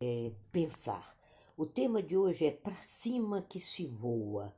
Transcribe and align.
é, 0.00 0.30
pensar. 0.52 1.16
O 1.56 1.64
tema 1.64 2.02
de 2.02 2.16
hoje 2.16 2.46
é 2.46 2.50
para 2.50 2.74
cima 2.74 3.42
que 3.48 3.58
se 3.58 3.86
voa. 3.86 4.54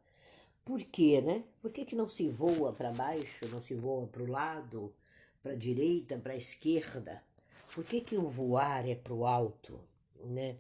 Por 0.65 0.83
quê, 0.83 1.21
né? 1.21 1.45
Por 1.63 1.71
que, 1.71 1.85
que 1.85 1.97
não 1.97 2.09
se 2.09 2.29
voa 2.29 2.73
para 2.73 2.93
baixo, 2.93 3.49
não 3.49 3.61
se 3.61 3.75
voa 3.75 4.07
para 4.07 4.23
o 4.23 4.27
lado, 4.27 4.93
para 5.43 5.53
a 5.53 5.57
direita, 5.57 6.19
para 6.19 6.33
a 6.33 6.37
esquerda? 6.37 7.23
Por 7.73 7.85
que, 7.85 8.01
que 8.01 8.17
o 8.17 8.29
voar 8.29 8.89
é 8.89 8.95
para 8.95 9.15
o 9.15 9.27
alto, 9.27 9.79
né? 10.25 10.57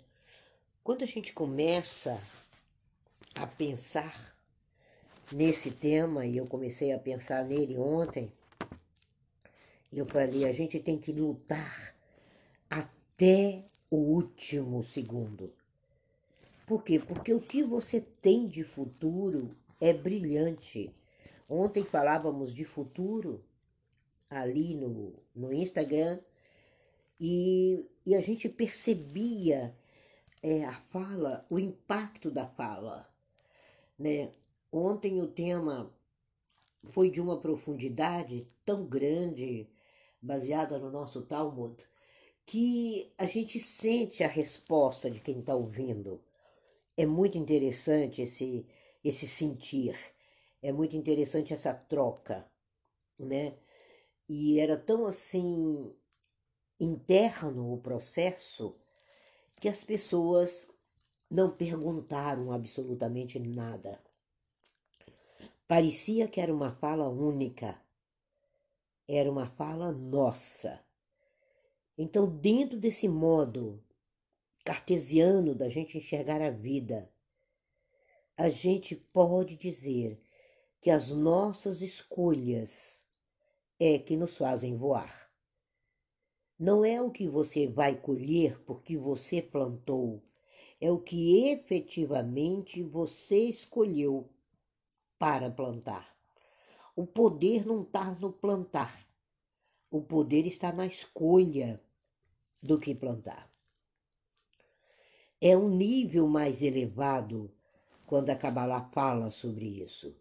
Quando 0.84 1.02
a 1.02 1.06
gente 1.06 1.32
começa 1.32 2.18
a 3.34 3.46
pensar 3.46 4.34
nesse 5.32 5.70
tema, 5.70 6.24
e 6.24 6.38
eu 6.38 6.46
comecei 6.46 6.92
a 6.92 6.98
pensar 6.98 7.45
nele 7.45 7.76
ontem, 7.76 8.32
eu 9.92 10.06
falei, 10.06 10.46
a 10.46 10.52
gente 10.52 10.79
tem 10.80 10.98
que 10.98 11.12
lutar 11.12 11.95
até 12.70 13.68
o 13.91 13.96
último 13.96 14.82
segundo. 14.82 15.52
Por 16.67 16.82
quê? 16.82 16.99
Porque 16.99 17.32
o 17.32 17.40
que 17.40 17.62
você 17.62 18.00
tem 18.00 18.46
de 18.46 18.62
futuro 18.62 19.57
é 19.81 19.93
brilhante. 19.93 20.95
Ontem 21.49 21.82
falávamos 21.82 22.53
de 22.53 22.64
futuro 22.64 23.43
ali 24.29 24.75
no, 24.75 25.14
no 25.35 25.53
Instagram 25.53 26.21
e, 27.18 27.86
e 28.04 28.14
a 28.14 28.21
gente 28.21 28.48
percebia 28.48 29.75
é, 30.43 30.64
a 30.64 30.75
fala, 30.75 31.46
o 31.48 31.59
impacto 31.59 32.31
da 32.31 32.47
fala. 32.47 33.09
Né? 33.98 34.31
Ontem 34.70 35.23
o 35.23 35.27
tema 35.27 35.91
foi 36.91 37.11
de 37.11 37.20
uma 37.20 37.41
profundidade 37.41 38.47
tão 38.64 38.84
grande, 38.84 39.67
baseada 40.20 40.78
no 40.78 40.91
nosso 40.91 41.23
Talmud, 41.23 41.83
que 42.48 43.12
a 43.19 43.27
gente 43.27 43.61
sente 43.61 44.25
a 44.25 44.27
resposta 44.27 45.11
de 45.11 45.20
quem 45.20 45.41
está 45.41 45.55
ouvindo. 45.55 46.25
É 46.97 47.05
muito 47.05 47.36
interessante 47.36 48.22
esse, 48.22 48.67
esse 49.05 49.28
sentir, 49.28 49.95
é 50.62 50.73
muito 50.73 50.97
interessante 50.97 51.53
essa 51.53 51.75
troca, 51.75 52.50
né? 53.19 53.58
E 54.27 54.58
era 54.58 54.78
tão 54.78 55.05
assim 55.05 55.95
interno 56.81 57.70
o 57.70 57.83
processo 57.83 58.75
que 59.61 59.69
as 59.69 59.84
pessoas 59.84 60.67
não 61.30 61.51
perguntaram 61.51 62.51
absolutamente 62.51 63.39
nada. 63.39 64.03
Parecia 65.67 66.27
que 66.27 66.41
era 66.41 66.55
uma 66.55 66.73
fala 66.73 67.11
única, 67.11 67.78
era 69.06 69.30
uma 69.30 69.51
fala 69.51 69.92
nossa. 69.92 70.88
Então, 72.01 72.31
dentro 72.31 72.79
desse 72.79 73.09
modo 73.09 73.83
cartesiano 74.65 75.53
da 75.53 75.69
gente 75.69 75.99
enxergar 75.99 76.41
a 76.41 76.49
vida, 76.49 77.13
a 78.37 78.49
gente 78.49 78.95
pode 78.95 79.57
dizer 79.57 80.23
que 80.81 80.91
as 80.91 81.11
nossas 81.11 81.83
escolhas 81.83 83.05
é 83.81 83.99
que 83.99 84.17
nos 84.17 84.37
fazem 84.37 84.77
voar. 84.77 85.29
Não 86.57 86.85
é 86.85 87.03
o 87.03 87.11
que 87.11 87.29
você 87.29 87.67
vai 87.67 88.01
colher 88.01 88.61
porque 88.61 88.97
você 88.97 89.43
plantou, 89.43 90.23
é 90.81 90.93
o 90.93 91.01
que 91.01 91.49
efetivamente 91.49 92.81
você 92.81 93.43
escolheu 93.47 94.31
para 95.19 95.51
plantar. 95.51 96.17
O 96.95 97.05
poder 97.05 97.67
não 97.67 97.83
está 97.83 98.13
no 98.13 98.33
plantar. 98.33 99.05
O 99.91 100.01
poder 100.01 100.47
está 100.47 100.71
na 100.71 100.87
escolha 100.87 101.83
do 102.62 102.78
que 102.78 102.95
plantar. 102.95 103.51
É 105.41 105.56
um 105.56 105.69
nível 105.69 106.27
mais 106.27 106.62
elevado 106.62 107.53
quando 108.06 108.31
a 108.31 108.37
Kabbalah 108.37 108.91
fala 108.92 109.31
sobre 109.31 109.83
isso. 109.83 110.17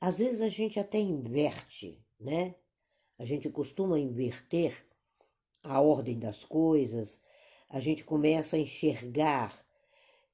Às 0.00 0.18
vezes 0.18 0.40
a 0.40 0.48
gente 0.48 0.78
até 0.78 0.98
inverte, 0.98 2.02
né? 2.18 2.54
A 3.18 3.24
gente 3.24 3.50
costuma 3.50 3.98
inverter 3.98 4.86
a 5.62 5.80
ordem 5.80 6.18
das 6.18 6.44
coisas, 6.44 7.20
a 7.68 7.80
gente 7.80 8.04
começa 8.04 8.56
a 8.56 8.58
enxergar 8.58 9.56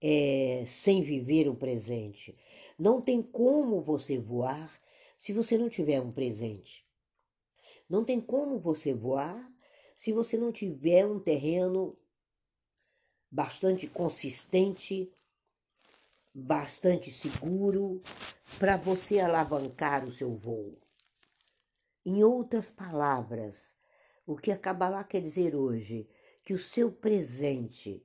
é, 0.01 0.65
sem 0.67 1.03
viver 1.03 1.49
o 1.49 1.57
presente. 1.57 2.37
Não 2.79 3.01
tem 3.01 3.23
como 3.23 3.81
você 3.81 4.19
voar 4.19 4.81
se 5.17 5.33
você 5.33 5.57
não 5.57 5.69
tiver 5.69 6.01
um 6.01 6.13
presente. 6.13 6.87
Não 7.89 8.05
tem 8.05 8.21
como 8.21 8.59
você 8.59 8.95
voar 8.95 9.54
se 9.97 10.13
você 10.13 10.37
não 10.37 10.53
tiver 10.53 11.07
um 11.07 11.19
terreno 11.19 11.97
bastante 13.31 13.87
consistente, 13.87 15.13
bastante 16.33 17.11
seguro 17.11 18.01
para 18.59 18.77
você 18.77 19.21
alavancar 19.21 20.05
o 20.05 20.11
seu 20.11 20.35
voo. 20.35 20.79
Em 22.05 22.23
outras 22.23 22.71
palavras, 22.71 23.75
o 24.27 24.37
que 24.37 24.51
a 24.51 24.59
Kabbalah 24.59 25.05
quer 25.05 25.21
dizer 25.21 25.55
hoje? 25.55 26.09
Que 26.43 26.53
o 26.53 26.59
seu 26.59 26.93
presente 26.93 28.05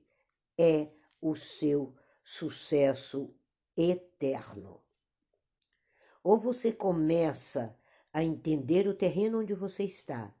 é 0.56 0.88
o 1.20 1.36
seu 1.36 1.94
sucesso 2.24 3.34
eterno. 3.76 4.80
Ou 6.22 6.38
você 6.38 6.72
começa 6.72 7.76
a 8.12 8.22
entender 8.22 8.88
o 8.88 8.94
terreno 8.94 9.40
onde 9.40 9.54
você 9.54 9.84
está, 9.84 10.34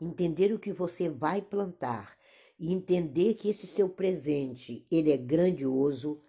entender 0.00 0.52
o 0.52 0.58
que 0.58 0.72
você 0.72 1.08
vai 1.08 1.42
plantar 1.42 2.16
e 2.58 2.72
entender 2.72 3.34
que 3.34 3.48
esse 3.48 3.66
seu 3.66 3.88
presente, 3.88 4.86
ele 4.90 5.10
é 5.10 5.16
grandioso, 5.16 6.20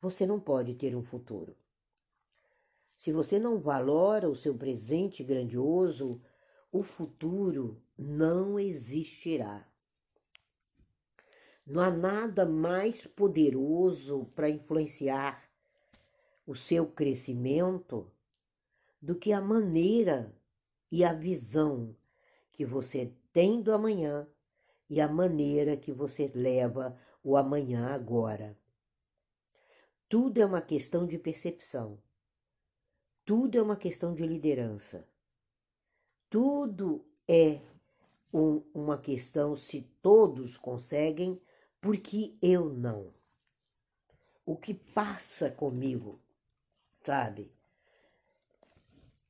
você 0.00 0.26
não 0.26 0.40
pode 0.40 0.74
ter 0.74 0.96
um 0.96 1.02
futuro. 1.02 1.56
Se 2.96 3.12
você 3.12 3.38
não 3.38 3.58
valora 3.58 4.28
o 4.28 4.36
seu 4.36 4.54
presente 4.54 5.22
grandioso, 5.24 6.20
o 6.72 6.82
futuro 6.82 7.82
não 7.96 8.58
existirá. 8.58 9.66
Não 11.66 11.80
há 11.80 11.90
nada 11.90 12.44
mais 12.44 13.06
poderoso 13.06 14.26
para 14.34 14.50
influenciar 14.50 15.48
o 16.46 16.54
seu 16.54 16.86
crescimento 16.86 18.10
do 19.00 19.14
que 19.14 19.32
a 19.32 19.40
maneira 19.40 20.34
e 20.90 21.04
a 21.04 21.12
visão 21.12 21.96
que 22.60 22.66
você 22.66 23.10
tem 23.32 23.62
do 23.62 23.72
amanhã 23.72 24.28
e 24.86 25.00
a 25.00 25.08
maneira 25.08 25.78
que 25.78 25.90
você 25.90 26.30
leva 26.34 26.94
o 27.24 27.34
amanhã 27.34 27.86
agora. 27.86 28.54
Tudo 30.10 30.36
é 30.42 30.44
uma 30.44 30.60
questão 30.60 31.06
de 31.06 31.16
percepção. 31.16 31.98
Tudo 33.24 33.56
é 33.56 33.62
uma 33.62 33.76
questão 33.76 34.12
de 34.12 34.26
liderança. 34.26 35.08
Tudo 36.28 37.02
é 37.26 37.62
um, 38.30 38.62
uma 38.74 38.98
questão 38.98 39.56
se 39.56 39.80
todos 40.02 40.58
conseguem, 40.58 41.40
porque 41.80 42.36
eu 42.42 42.68
não. 42.68 43.14
O 44.44 44.54
que 44.54 44.74
passa 44.74 45.50
comigo 45.50 46.20
sabe? 46.92 47.50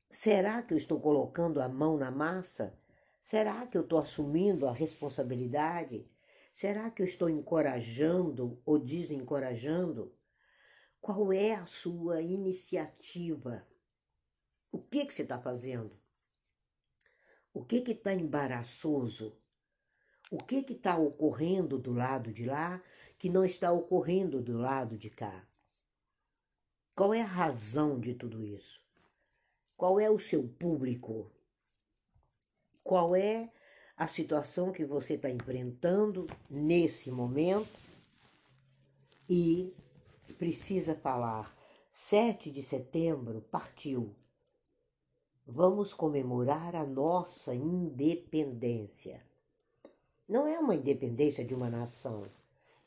Será 0.09 0.61
que 0.61 0.73
eu 0.73 0.77
estou 0.77 0.99
colocando 0.99 1.61
a 1.61 1.69
mão 1.69 1.95
na 1.95 2.11
massa? 2.11 2.80
Será 3.21 3.65
que 3.67 3.77
eu 3.77 3.81
estou 3.81 3.99
assumindo 3.99 4.67
a 4.67 4.73
responsabilidade? 4.73 6.09
Será 6.53 6.89
que 6.89 7.01
eu 7.01 7.05
estou 7.05 7.29
encorajando 7.29 8.61
ou 8.65 8.77
desencorajando? 8.77 10.13
Qual 10.99 11.31
é 11.31 11.53
a 11.53 11.65
sua 11.65 12.21
iniciativa? 12.21 13.65
O 14.71 14.79
que, 14.79 15.05
que 15.05 15.13
você 15.13 15.21
está 15.23 15.39
fazendo? 15.39 15.99
O 17.53 17.63
que 17.63 17.77
está 17.77 18.13
embaraçoso? 18.13 19.37
O 20.29 20.37
que 20.37 20.65
está 20.71 20.97
ocorrendo 20.97 21.77
do 21.77 21.91
lado 21.91 22.31
de 22.31 22.45
lá 22.45 22.81
que 23.17 23.29
não 23.29 23.43
está 23.43 23.71
ocorrendo 23.71 24.41
do 24.41 24.57
lado 24.57 24.97
de 24.97 25.09
cá? 25.09 25.47
Qual 26.95 27.13
é 27.13 27.21
a 27.21 27.25
razão 27.25 27.99
de 27.99 28.13
tudo 28.13 28.43
isso? 28.43 28.81
Qual 29.75 29.99
é 29.99 30.09
o 30.09 30.19
seu 30.19 30.47
público? 30.47 31.31
Qual 32.83 33.15
é 33.15 33.51
a 33.95 34.07
situação 34.07 34.71
que 34.71 34.85
você 34.85 35.13
está 35.13 35.29
enfrentando 35.29 36.27
nesse 36.49 37.11
momento? 37.11 37.79
E 39.29 39.73
precisa 40.37 40.95
falar: 40.95 41.55
7 41.91 42.51
de 42.51 42.63
setembro 42.63 43.41
partiu. 43.51 44.15
Vamos 45.45 45.93
comemorar 45.93 46.75
a 46.75 46.85
nossa 46.85 47.53
independência. 47.53 49.25
Não 50.27 50.47
é 50.47 50.57
uma 50.59 50.75
independência 50.75 51.43
de 51.43 51.53
uma 51.53 51.69
nação, 51.69 52.21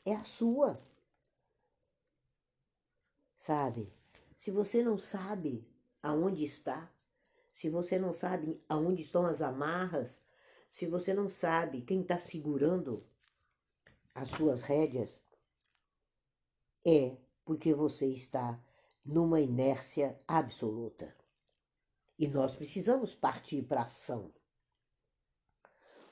é 0.03 0.13
a 0.13 0.23
sua 0.23 0.75
sabe? 3.45 3.93
Se 4.35 4.49
você 4.49 4.83
não 4.83 4.97
sabe 4.97 5.63
aonde 6.01 6.43
está, 6.43 6.91
se 7.55 7.69
você 7.69 7.97
não 7.97 8.13
sabe 8.13 8.61
aonde 8.67 9.01
estão 9.01 9.25
as 9.25 9.41
amarras, 9.41 10.21
se 10.71 10.85
você 10.85 11.13
não 11.13 11.29
sabe 11.29 11.81
quem 11.81 12.01
está 12.01 12.19
segurando 12.19 13.07
as 14.13 14.29
suas 14.29 14.61
rédeas, 14.61 15.23
é 16.85 17.17
porque 17.45 17.73
você 17.73 18.07
está 18.07 18.61
numa 19.05 19.39
inércia 19.39 20.19
absoluta. 20.27 21.15
E 22.19 22.27
nós 22.27 22.55
precisamos 22.55 23.15
partir 23.15 23.63
para 23.63 23.83
ação. 23.83 24.33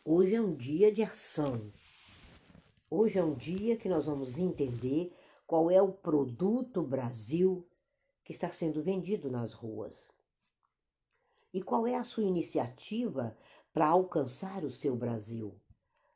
Hoje 0.06 0.36
é 0.36 0.42
um 0.42 0.56
dia 0.56 0.94
de 0.94 1.02
ação. 1.02 1.72
Hoje 2.90 3.20
é 3.20 3.24
um 3.24 3.36
dia 3.36 3.76
que 3.76 3.90
nós 3.90 4.06
vamos 4.06 4.38
entender 4.38 5.14
qual 5.46 5.70
é 5.70 5.82
o 5.82 5.92
produto 5.92 6.82
Brasil 6.82 7.68
que 8.24 8.32
está 8.32 8.50
sendo 8.50 8.82
vendido 8.82 9.30
nas 9.30 9.54
ruas. 9.54 10.13
E 11.54 11.62
qual 11.62 11.86
é 11.86 11.96
a 11.96 12.04
sua 12.04 12.24
iniciativa 12.24 13.38
para 13.72 13.88
alcançar 13.88 14.64
o 14.66 14.72
seu 14.72 14.96
Brasil, 14.96 15.56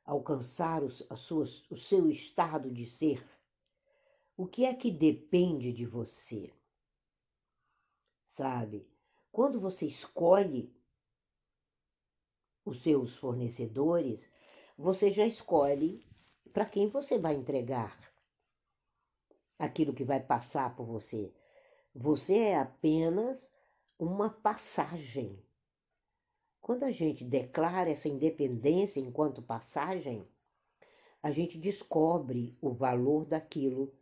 alcançar 0.04 0.84
os, 0.84 1.04
suas, 1.16 1.70
o 1.70 1.76
seu 1.76 2.10
estado 2.10 2.72
de 2.72 2.86
ser? 2.86 3.24
O 4.36 4.48
que 4.48 4.66
é 4.66 4.74
que 4.74 4.90
depende 4.90 5.72
de 5.72 5.86
você? 5.86 6.52
Sabe? 8.30 8.90
Quando 9.32 9.60
você 9.60 9.86
escolhe 9.86 10.76
os 12.66 12.82
seus 12.82 13.16
fornecedores, 13.16 14.28
você 14.76 15.12
já 15.12 15.26
escolhe 15.26 16.04
para 16.52 16.66
quem 16.66 16.90
você 16.90 17.20
vai 17.20 17.36
entregar 17.36 17.98
aquilo 19.58 19.94
que 19.94 20.04
vai 20.04 20.20
passar 20.20 20.76
por 20.76 20.86
você. 20.86 21.34
Você 21.94 22.38
é 22.38 22.60
apenas 22.60 23.52
uma 24.00 24.30
passagem. 24.30 25.42
Quando 26.62 26.84
a 26.84 26.92
gente 26.92 27.24
declara 27.24 27.90
essa 27.90 28.08
independência 28.08 29.00
enquanto 29.00 29.42
passagem, 29.42 30.28
a 31.24 31.32
gente 31.32 31.58
descobre 31.58 32.58
o 32.62 32.72
valor 32.72 33.26
daquilo 33.26 33.94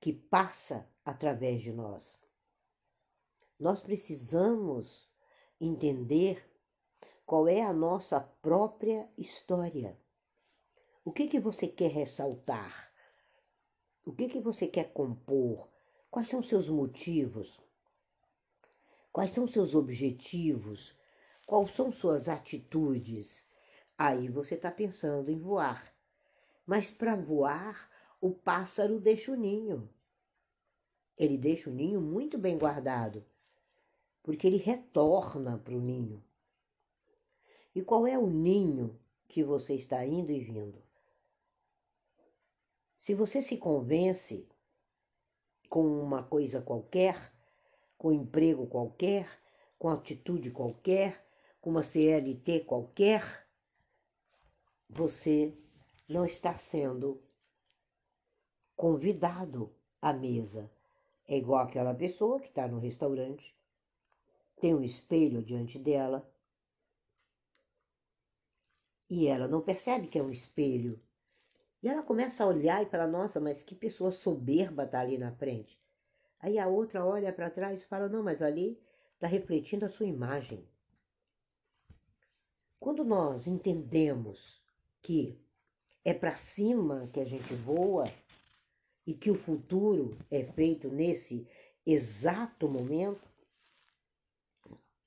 que 0.00 0.12
passa 0.12 0.88
através 1.04 1.62
de 1.62 1.72
nós. 1.72 2.18
Nós 3.58 3.80
precisamos 3.80 5.08
entender 5.60 6.44
qual 7.26 7.46
é 7.46 7.62
a 7.62 7.72
nossa 7.72 8.20
própria 8.20 9.08
história. 9.16 9.96
O 11.04 11.12
que, 11.12 11.28
que 11.28 11.38
você 11.38 11.68
quer 11.68 11.90
ressaltar? 11.90 12.92
O 14.04 14.12
que, 14.12 14.28
que 14.28 14.40
você 14.40 14.66
quer 14.66 14.92
compor? 14.92 15.68
Quais 16.10 16.28
são 16.28 16.42
seus 16.42 16.68
motivos? 16.68 17.60
Quais 19.12 19.32
são 19.32 19.46
seus 19.46 19.74
objetivos? 19.74 20.96
Quais 21.46 21.72
são 21.72 21.90
suas 21.92 22.28
atitudes? 22.28 23.44
Aí 23.98 24.28
você 24.28 24.54
está 24.54 24.70
pensando 24.70 25.30
em 25.30 25.38
voar. 25.38 25.92
Mas 26.64 26.90
para 26.90 27.16
voar, 27.16 27.90
o 28.20 28.32
pássaro 28.32 29.00
deixa 29.00 29.32
o 29.32 29.36
ninho. 29.36 29.90
Ele 31.18 31.36
deixa 31.36 31.68
o 31.68 31.72
ninho 31.72 32.00
muito 32.00 32.38
bem 32.38 32.56
guardado, 32.56 33.24
porque 34.22 34.46
ele 34.46 34.56
retorna 34.56 35.58
para 35.58 35.74
o 35.74 35.80
ninho. 35.80 36.22
E 37.74 37.82
qual 37.82 38.06
é 38.06 38.16
o 38.16 38.26
ninho 38.26 38.98
que 39.28 39.42
você 39.42 39.74
está 39.74 40.04
indo 40.06 40.30
e 40.30 40.40
vindo? 40.40 40.82
Se 42.98 43.14
você 43.14 43.42
se 43.42 43.56
convence 43.56 44.48
com 45.68 45.84
uma 46.02 46.22
coisa 46.22 46.60
qualquer, 46.60 47.29
com 48.00 48.14
emprego 48.14 48.66
qualquer, 48.66 49.28
com 49.78 49.90
atitude 49.90 50.50
qualquer, 50.50 51.22
com 51.60 51.68
uma 51.68 51.82
CLT 51.82 52.60
qualquer, 52.60 53.46
você 54.88 55.54
não 56.08 56.24
está 56.24 56.56
sendo 56.56 57.22
convidado 58.74 59.70
à 60.00 60.14
mesa. 60.14 60.72
É 61.28 61.36
igual 61.36 61.62
aquela 61.62 61.92
pessoa 61.92 62.40
que 62.40 62.48
está 62.48 62.66
no 62.66 62.78
restaurante, 62.78 63.54
tem 64.58 64.74
um 64.74 64.82
espelho 64.82 65.42
diante 65.42 65.78
dela, 65.78 66.26
e 69.10 69.26
ela 69.26 69.46
não 69.46 69.60
percebe 69.60 70.08
que 70.08 70.18
é 70.18 70.22
um 70.22 70.30
espelho. 70.30 70.98
E 71.82 71.88
ela 71.88 72.02
começa 72.02 72.44
a 72.44 72.46
olhar 72.46 72.82
e 72.82 72.88
fala: 72.88 73.06
Nossa, 73.06 73.38
mas 73.38 73.62
que 73.62 73.74
pessoa 73.74 74.10
soberba 74.10 74.84
está 74.84 75.00
ali 75.00 75.18
na 75.18 75.32
frente. 75.32 75.78
Aí 76.40 76.58
a 76.58 76.66
outra 76.66 77.04
olha 77.04 77.32
para 77.32 77.50
trás 77.50 77.80
e 77.80 77.86
fala: 77.86 78.08
Não, 78.08 78.22
mas 78.22 78.40
ali 78.40 78.80
está 79.14 79.26
refletindo 79.26 79.84
a 79.84 79.90
sua 79.90 80.06
imagem. 80.06 80.66
Quando 82.78 83.04
nós 83.04 83.46
entendemos 83.46 84.62
que 85.02 85.38
é 86.02 86.14
para 86.14 86.34
cima 86.34 87.08
que 87.12 87.20
a 87.20 87.26
gente 87.26 87.52
voa 87.54 88.10
e 89.06 89.12
que 89.12 89.30
o 89.30 89.34
futuro 89.34 90.16
é 90.30 90.44
feito 90.44 90.88
nesse 90.88 91.46
exato 91.84 92.66
momento, 92.68 93.28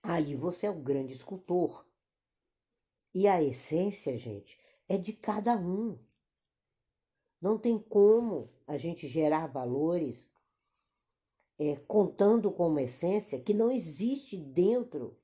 aí 0.04 0.36
você 0.36 0.68
é 0.68 0.70
o 0.70 0.80
grande 0.80 1.14
escultor. 1.14 1.84
E 3.12 3.28
a 3.28 3.42
essência, 3.42 4.18
gente, 4.18 4.60
é 4.88 4.98
de 4.98 5.14
cada 5.14 5.56
um. 5.56 5.98
Não 7.42 7.58
tem 7.58 7.80
como 7.80 8.50
a 8.68 8.78
gente 8.78 9.08
gerar 9.08 9.48
valores 9.48 10.32
é, 11.60 11.76
contando 11.88 12.52
com 12.52 12.68
uma 12.68 12.82
essência 12.82 13.42
que 13.42 13.54
não 13.54 13.72
existe 13.72 14.38
dentro. 14.38 15.18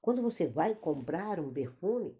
Quando 0.00 0.22
você 0.22 0.46
vai 0.46 0.74
comprar 0.74 1.38
um 1.38 1.52
perfume, 1.52 2.18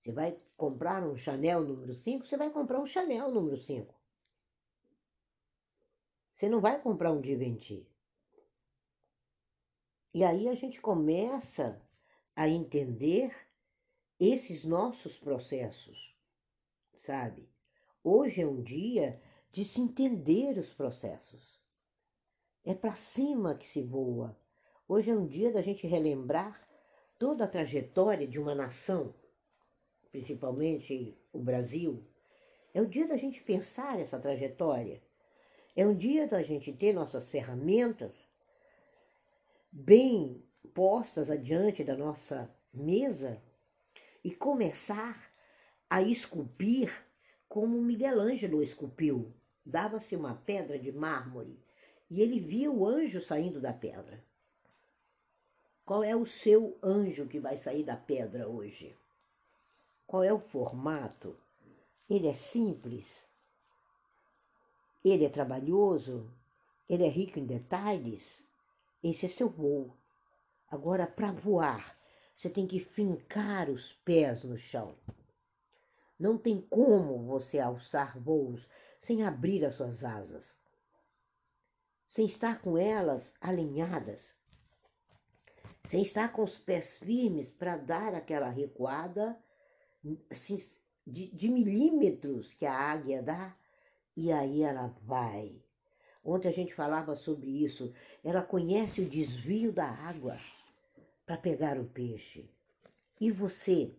você 0.00 0.12
vai 0.12 0.38
comprar 0.56 1.02
um 1.02 1.16
Chanel 1.16 1.62
número 1.62 1.94
5, 1.94 2.24
você 2.24 2.36
vai 2.36 2.50
comprar 2.50 2.80
um 2.80 2.86
Chanel 2.86 3.30
número 3.30 3.56
5. 3.56 3.94
Você 6.34 6.48
não 6.48 6.60
vai 6.60 6.80
comprar 6.80 7.12
um 7.12 7.22
Givenchy. 7.22 7.86
E 10.12 10.22
aí 10.22 10.48
a 10.48 10.54
gente 10.54 10.80
começa 10.80 11.80
a 12.36 12.48
entender 12.48 13.34
esses 14.18 14.64
nossos 14.64 15.18
processos, 15.18 16.16
sabe? 17.04 17.48
Hoje 18.02 18.42
é 18.42 18.46
um 18.46 18.62
dia 18.62 19.20
de 19.50 19.64
se 19.64 19.80
entender 19.80 20.58
os 20.58 20.72
processos. 20.72 21.63
É 22.66 22.72
para 22.72 22.94
cima 22.94 23.54
que 23.54 23.66
se 23.66 23.82
voa. 23.82 24.34
Hoje 24.88 25.10
é 25.10 25.14
um 25.14 25.26
dia 25.26 25.52
da 25.52 25.60
gente 25.60 25.86
relembrar 25.86 26.66
toda 27.18 27.44
a 27.44 27.48
trajetória 27.48 28.26
de 28.26 28.40
uma 28.40 28.54
nação, 28.54 29.14
principalmente 30.10 31.14
o 31.30 31.38
Brasil. 31.38 32.02
É 32.72 32.80
o 32.80 32.86
dia 32.86 33.06
da 33.06 33.18
gente 33.18 33.42
pensar 33.42 34.00
essa 34.00 34.18
trajetória. 34.18 35.02
É 35.76 35.86
um 35.86 35.94
dia 35.94 36.26
da 36.26 36.42
gente 36.42 36.72
ter 36.72 36.94
nossas 36.94 37.28
ferramentas 37.28 38.12
bem 39.70 40.42
postas 40.72 41.30
adiante 41.30 41.84
da 41.84 41.94
nossa 41.94 42.50
mesa 42.72 43.42
e 44.24 44.30
começar 44.34 45.30
a 45.90 46.00
esculpir 46.00 46.90
como 47.46 47.82
Miguel 47.82 48.18
Ângelo 48.18 48.62
esculpiu. 48.62 49.34
Dava-se 49.66 50.16
uma 50.16 50.34
pedra 50.34 50.78
de 50.78 50.90
mármore 50.90 51.63
e 52.10 52.20
ele 52.20 52.40
via 52.40 52.70
o 52.70 52.86
anjo 52.86 53.20
saindo 53.20 53.60
da 53.60 53.72
pedra. 53.72 54.22
Qual 55.84 56.02
é 56.02 56.16
o 56.16 56.24
seu 56.24 56.78
anjo 56.82 57.26
que 57.26 57.38
vai 57.38 57.56
sair 57.56 57.84
da 57.84 57.96
pedra 57.96 58.48
hoje? 58.48 58.96
Qual 60.06 60.22
é 60.22 60.32
o 60.32 60.38
formato? 60.38 61.36
Ele 62.08 62.28
é 62.28 62.34
simples? 62.34 63.28
Ele 65.04 65.24
é 65.24 65.28
trabalhoso? 65.28 66.30
Ele 66.88 67.04
é 67.04 67.08
rico 67.08 67.38
em 67.38 67.44
detalhes? 67.44 68.46
Esse 69.02 69.26
é 69.26 69.28
seu 69.28 69.48
voo. 69.48 69.94
Agora, 70.70 71.06
para 71.06 71.30
voar, 71.32 71.98
você 72.36 72.48
tem 72.48 72.66
que 72.66 72.80
fincar 72.80 73.68
os 73.68 73.92
pés 73.92 74.44
no 74.44 74.56
chão. 74.56 74.96
Não 76.18 76.38
tem 76.38 76.60
como 76.60 77.24
você 77.24 77.58
alçar 77.58 78.18
voos 78.18 78.68
sem 78.98 79.22
abrir 79.22 79.64
as 79.64 79.74
suas 79.74 80.02
asas, 80.02 80.56
sem 82.14 82.26
estar 82.26 82.62
com 82.62 82.78
elas 82.78 83.34
alinhadas, 83.40 84.36
sem 85.84 86.00
estar 86.00 86.32
com 86.32 86.44
os 86.44 86.56
pés 86.56 86.96
firmes 86.98 87.50
para 87.50 87.76
dar 87.76 88.14
aquela 88.14 88.48
recuada 88.48 89.36
assim, 90.30 90.56
de, 91.04 91.34
de 91.34 91.48
milímetros 91.48 92.54
que 92.54 92.66
a 92.66 92.72
águia 92.72 93.20
dá, 93.20 93.56
e 94.16 94.30
aí 94.30 94.62
ela 94.62 94.96
vai. 95.02 95.60
Ontem 96.24 96.46
a 96.46 96.52
gente 96.52 96.72
falava 96.72 97.16
sobre 97.16 97.50
isso. 97.50 97.92
Ela 98.22 98.42
conhece 98.42 99.00
o 99.00 99.08
desvio 99.08 99.72
da 99.72 99.88
água 99.88 100.38
para 101.26 101.36
pegar 101.36 101.80
o 101.80 101.84
peixe. 101.84 102.48
E 103.20 103.32
você? 103.32 103.92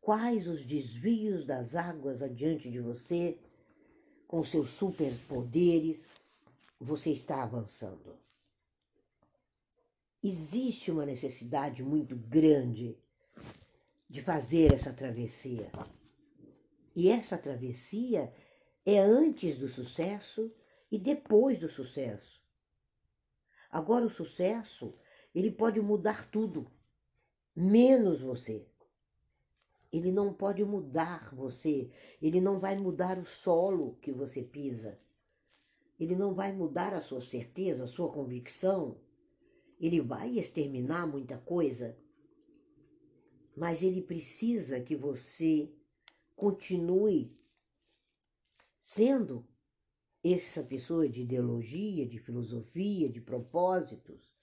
Quais 0.00 0.48
os 0.48 0.64
desvios 0.64 1.46
das 1.46 1.76
águas 1.76 2.20
adiante 2.20 2.68
de 2.68 2.80
você, 2.80 3.38
com 4.26 4.42
seus 4.42 4.70
superpoderes, 4.70 6.04
você 6.84 7.10
está 7.10 7.42
avançando? 7.42 8.18
Existe 10.22 10.90
uma 10.90 11.06
necessidade 11.06 11.82
muito 11.82 12.14
grande 12.14 12.98
de 14.08 14.22
fazer 14.22 14.74
essa 14.74 14.92
travessia. 14.92 15.70
E 16.94 17.08
essa 17.08 17.38
travessia 17.38 18.32
é 18.84 18.98
antes 18.98 19.58
do 19.58 19.68
sucesso 19.68 20.54
e 20.90 20.98
depois 20.98 21.58
do 21.58 21.68
sucesso. 21.68 22.44
Agora, 23.70 24.04
o 24.04 24.10
sucesso, 24.10 24.94
ele 25.34 25.50
pode 25.50 25.80
mudar 25.80 26.30
tudo, 26.30 26.70
menos 27.56 28.20
você. 28.20 28.68
Ele 29.90 30.12
não 30.12 30.34
pode 30.34 30.62
mudar 30.64 31.34
você, 31.34 31.90
ele 32.20 32.40
não 32.40 32.60
vai 32.60 32.76
mudar 32.76 33.18
o 33.18 33.24
solo 33.24 33.96
que 34.02 34.12
você 34.12 34.42
pisa, 34.42 34.98
ele 36.04 36.14
não 36.16 36.34
vai 36.34 36.52
mudar 36.52 36.92
a 36.92 37.00
sua 37.00 37.20
certeza, 37.20 37.84
a 37.84 37.88
sua 37.88 38.12
convicção, 38.12 39.00
ele 39.80 40.00
vai 40.00 40.38
exterminar 40.38 41.06
muita 41.06 41.38
coisa, 41.38 41.98
mas 43.56 43.82
ele 43.82 44.02
precisa 44.02 44.80
que 44.80 44.94
você 44.94 45.72
continue 46.36 47.36
sendo 48.80 49.46
essa 50.22 50.62
pessoa 50.62 51.08
de 51.08 51.22
ideologia, 51.22 52.06
de 52.06 52.18
filosofia, 52.18 53.08
de 53.08 53.20
propósitos. 53.20 54.42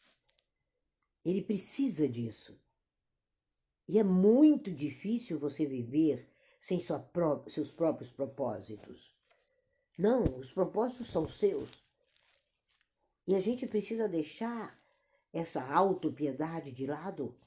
Ele 1.24 1.42
precisa 1.42 2.08
disso. 2.08 2.60
E 3.88 4.00
é 4.00 4.04
muito 4.04 4.72
difícil 4.72 5.38
você 5.40 5.66
viver 5.66 6.28
sem 6.60 6.80
pró 7.12 7.44
seus 7.48 7.72
próprios 7.72 8.10
propósitos. 8.10 9.21
Não, 10.02 10.24
os 10.40 10.52
propósitos 10.52 11.06
são 11.06 11.28
seus. 11.28 11.86
E 13.28 13.36
a 13.36 13.40
gente 13.40 13.68
precisa 13.68 14.10
deixar 14.10 14.76
essa 15.32 15.64
autopiedade 15.64 16.72
de 16.72 16.88
lado 16.88 17.38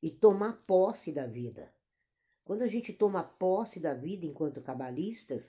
e 0.00 0.08
tomar 0.08 0.64
posse 0.68 1.10
da 1.10 1.26
vida. 1.26 1.74
Quando 2.44 2.62
a 2.62 2.68
gente 2.68 2.92
toma 2.92 3.24
posse 3.24 3.80
da 3.80 3.92
vida 3.92 4.24
enquanto 4.24 4.62
cabalistas, 4.62 5.42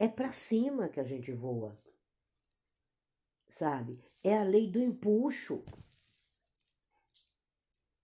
é 0.00 0.08
para 0.08 0.32
cima 0.32 0.88
que 0.88 0.98
a 0.98 1.04
gente 1.04 1.30
voa. 1.32 1.78
Sabe? 3.50 4.02
É 4.24 4.36
a 4.36 4.42
lei 4.42 4.68
do 4.68 4.82
empuxo. 4.82 5.64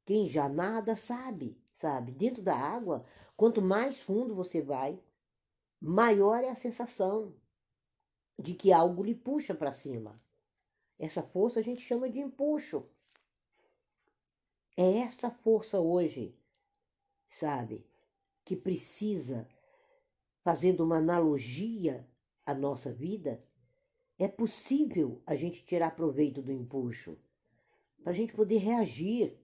Quem 0.07 0.28
já 0.28 0.49
nada 0.49 0.95
sabe, 0.95 1.61
sabe? 1.73 2.12
Dentro 2.12 2.40
da 2.40 2.57
água, 2.57 3.04
quanto 3.37 3.61
mais 3.61 4.00
fundo 4.00 4.33
você 4.33 4.62
vai, 4.62 4.97
maior 5.81 6.45
é 6.45 6.50
a 6.50 6.54
sensação 6.54 7.35
de 8.38 8.55
que 8.55 8.73
algo 8.73 9.03
lhe 9.03 9.14
puxa 9.14 9.55
para 9.55 9.73
cima. 9.73 10.21
Essa 10.99 11.23
força 11.23 11.61
a 11.61 11.62
gente 11.62 11.81
chama 11.81 12.09
de 12.09 12.19
empuxo. 12.19 12.88
É 14.76 14.99
essa 14.99 15.31
força 15.31 15.79
hoje, 15.79 16.37
sabe, 17.29 17.87
que 18.45 18.57
precisa, 18.57 19.49
fazendo 20.43 20.85
uma 20.85 20.97
analogia 20.97 22.09
à 22.45 22.55
nossa 22.55 22.93
vida, 22.93 23.43
é 24.19 24.29
possível 24.29 25.23
a 25.26 25.35
gente 25.35 25.64
tirar 25.64 25.95
proveito 25.95 26.43
do 26.43 26.53
empuxo, 26.53 27.19
para 28.03 28.12
a 28.12 28.14
gente 28.14 28.35
poder 28.35 28.59
reagir 28.59 29.38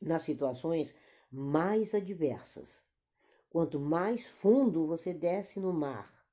nas 0.00 0.22
situações 0.22 0.94
mais 1.30 1.94
adversas. 1.94 2.84
Quanto 3.50 3.78
mais 3.78 4.26
fundo 4.26 4.86
você 4.86 5.12
desce 5.12 5.60
no 5.60 5.72
mar 5.72 6.26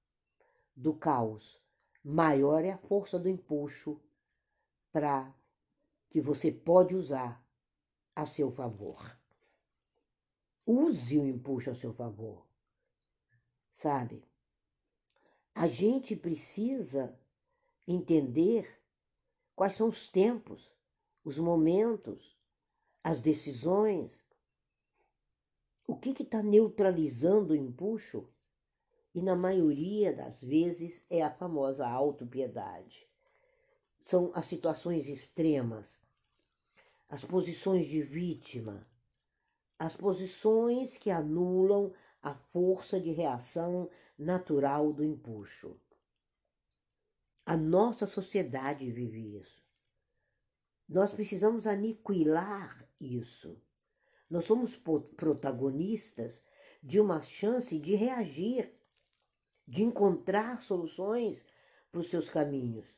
do 0.75 0.93
caos, 0.93 1.59
maior 2.03 2.63
é 2.63 2.72
a 2.72 2.77
força 2.77 3.20
do 3.20 3.29
empuxo 3.29 4.00
para 4.91 5.34
que 6.10 6.22
você 6.22 6.51
pode 6.51 6.96
usar 6.96 7.44
a 8.15 8.25
seu 8.25 8.51
favor. 8.51 9.18
Use 10.65 11.18
o 11.18 11.25
empuxo 11.25 11.72
a 11.72 11.75
seu 11.75 11.94
favor. 11.94 12.46
Sabe? 13.74 14.24
A 15.53 15.68
gente 15.68 16.15
precisa 16.15 17.18
entender 17.88 18.79
quais 19.56 19.74
são 19.74 19.89
os 19.89 20.08
tempos, 20.08 20.72
os 21.24 21.38
momentos, 21.38 22.38
as 23.03 23.22
decisões. 23.22 24.24
O 25.88 25.98
que 25.98 26.10
está 26.22 26.44
neutralizando 26.44 27.53
o 27.53 27.56
empuxo? 27.56 28.29
E 29.13 29.22
na 29.22 29.36
maioria 29.36 30.13
das 30.13 30.42
vezes 30.42 31.04
é 31.10 31.24
a 31.24 31.32
famosa 31.32 31.88
autopiedade. 31.88 33.08
São 34.04 34.32
as 34.34 34.46
situações 34.46 35.08
extremas 35.08 36.00
as 37.10 37.25
posições 37.25 37.88
de 37.88 38.04
vítima, 38.04 38.88
as 39.80 39.96
posições 39.96 40.96
que 40.96 41.10
anulam 41.10 41.92
a 42.22 42.36
força 42.36 43.00
de 43.01 43.12
reação 43.12 43.89
natural 44.18 44.94
do 44.94 45.04
empuxo. 45.04 45.75
A 47.44 47.58
nossa 47.58 48.06
sociedade 48.06 48.92
vive 48.92 49.38
isso. 49.38 49.66
Nós 50.88 51.12
precisamos 51.12 51.66
aniquilar 51.66 52.88
isso. 53.01 53.60
Nós 54.30 54.46
somos 54.46 54.75
protagonistas 54.75 56.44
de 56.84 57.00
uma 57.00 57.22
chance 57.22 57.80
de 57.80 57.96
reagir, 57.96 58.72
de 59.69 59.83
encontrar 59.83 60.63
soluções 60.63 61.45
para 61.91 62.01
os 62.01 62.09
seus 62.09 62.27
caminhos, 62.27 62.97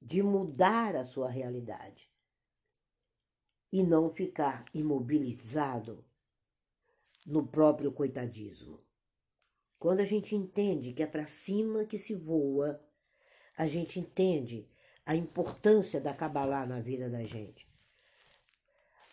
de 0.00 0.22
mudar 0.22 0.94
a 0.94 1.06
sua 1.06 1.30
realidade 1.30 2.10
e 3.72 3.82
não 3.82 4.10
ficar 4.10 4.66
imobilizado 4.74 6.04
no 7.26 7.46
próprio 7.46 7.90
coitadismo. 7.90 8.84
Quando 9.78 10.00
a 10.00 10.04
gente 10.04 10.36
entende 10.36 10.92
que 10.92 11.02
é 11.02 11.06
para 11.06 11.26
cima 11.26 11.86
que 11.86 11.96
se 11.96 12.14
voa, 12.14 12.84
a 13.56 13.66
gente 13.66 13.98
entende 13.98 14.68
a 15.06 15.16
importância 15.16 16.02
da 16.02 16.12
Kabbalah 16.12 16.66
na 16.66 16.80
vida 16.80 17.08
da 17.08 17.22
gente. 17.22 17.66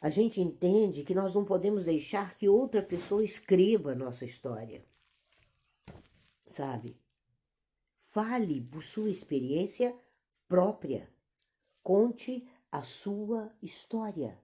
A 0.02 0.10
gente 0.10 0.42
entende 0.42 1.04
que 1.04 1.16
nós 1.16 1.34
não 1.34 1.46
podemos 1.46 1.86
deixar 1.86 2.38
que 2.38 2.50
outra 2.50 2.82
pessoa 2.82 3.24
escreva 3.24 3.94
a 3.94 3.96
nossa 3.96 4.26
história. 4.26 4.86
Sabe? 6.52 6.96
Fale 8.10 8.62
por 8.62 8.84
sua 8.84 9.10
experiência 9.10 9.98
própria. 10.48 11.10
Conte 11.82 12.48
a 12.72 12.84
sua 12.84 13.56
história. 13.62 14.38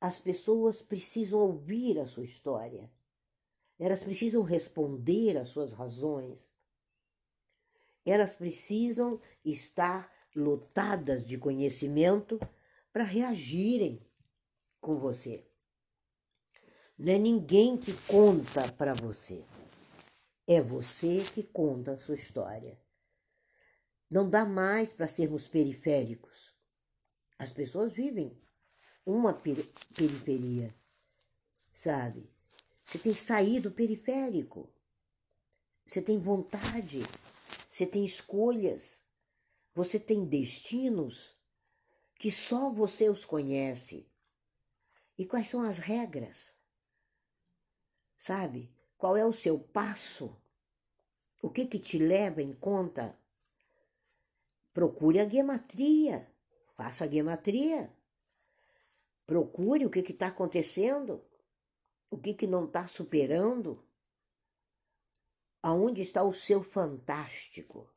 As 0.00 0.18
pessoas 0.18 0.82
precisam 0.82 1.40
ouvir 1.40 1.98
a 1.98 2.06
sua 2.06 2.24
história. 2.24 2.90
Elas 3.78 4.02
precisam 4.02 4.42
responder 4.42 5.36
às 5.38 5.48
suas 5.48 5.72
razões. 5.72 6.46
Elas 8.04 8.34
precisam 8.34 9.20
estar 9.44 10.12
lotadas 10.34 11.26
de 11.26 11.38
conhecimento 11.38 12.38
para 12.92 13.02
reagirem 13.02 14.06
com 14.80 14.96
você. 14.96 15.44
Não 16.98 17.12
é 17.12 17.18
ninguém 17.18 17.76
que 17.76 17.92
conta 18.06 18.70
para 18.72 18.94
você. 18.94 19.44
É 20.46 20.60
você 20.60 21.24
que 21.34 21.42
conta 21.42 21.92
a 21.92 21.98
sua 21.98 22.14
história. 22.14 22.80
Não 24.08 24.30
dá 24.30 24.44
mais 24.44 24.92
para 24.92 25.08
sermos 25.08 25.48
periféricos. 25.48 26.54
As 27.36 27.50
pessoas 27.50 27.90
vivem 27.92 28.40
uma 29.04 29.34
periferia, 29.34 30.74
sabe? 31.72 32.30
Você 32.84 32.98
tem 32.98 33.12
que 33.12 33.20
sair 33.20 33.58
do 33.58 33.72
periférico. 33.72 34.72
Você 35.84 36.00
tem 36.00 36.18
vontade, 36.18 37.00
você 37.70 37.86
tem 37.86 38.04
escolhas, 38.04 39.02
você 39.74 40.00
tem 40.00 40.24
destinos 40.24 41.36
que 42.14 42.30
só 42.30 42.70
você 42.70 43.08
os 43.08 43.24
conhece. 43.24 44.08
E 45.18 45.24
quais 45.24 45.48
são 45.48 45.62
as 45.62 45.78
regras? 45.78 46.54
Sabe? 48.18 48.75
Qual 48.96 49.16
é 49.16 49.24
o 49.24 49.32
seu 49.32 49.58
passo? 49.58 50.36
O 51.42 51.50
que 51.50 51.66
que 51.66 51.78
te 51.78 51.98
leva 51.98 52.42
em 52.42 52.52
conta? 52.52 53.18
Procure 54.72 55.20
a 55.20 55.24
guematria. 55.24 56.30
Faça 56.74 57.04
a 57.04 57.06
guematria. 57.06 57.90
Procure 59.26 59.84
o 59.84 59.90
que 59.90 60.00
está 60.00 60.28
acontecendo, 60.28 61.24
o 62.10 62.16
que, 62.16 62.32
que 62.32 62.46
não 62.46 62.64
está 62.64 62.86
superando. 62.86 63.84
Aonde 65.62 66.00
está 66.02 66.22
o 66.22 66.32
seu 66.32 66.62
fantástico? 66.62 67.90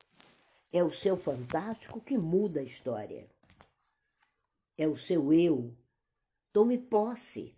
É 0.72 0.82
o 0.82 0.92
seu 0.92 1.16
fantástico 1.16 2.00
que 2.00 2.18
muda 2.18 2.60
a 2.60 2.64
história. 2.64 3.30
É 4.76 4.88
o 4.88 4.96
seu 4.96 5.32
eu. 5.32 5.76
Tome 6.52 6.78
posse. 6.78 7.56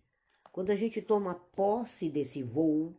Quando 0.51 0.71
a 0.71 0.77
gente 0.77 1.01
toma 1.01 1.35
posse 1.35 2.11
desse 2.11 2.43
voo, 2.43 2.95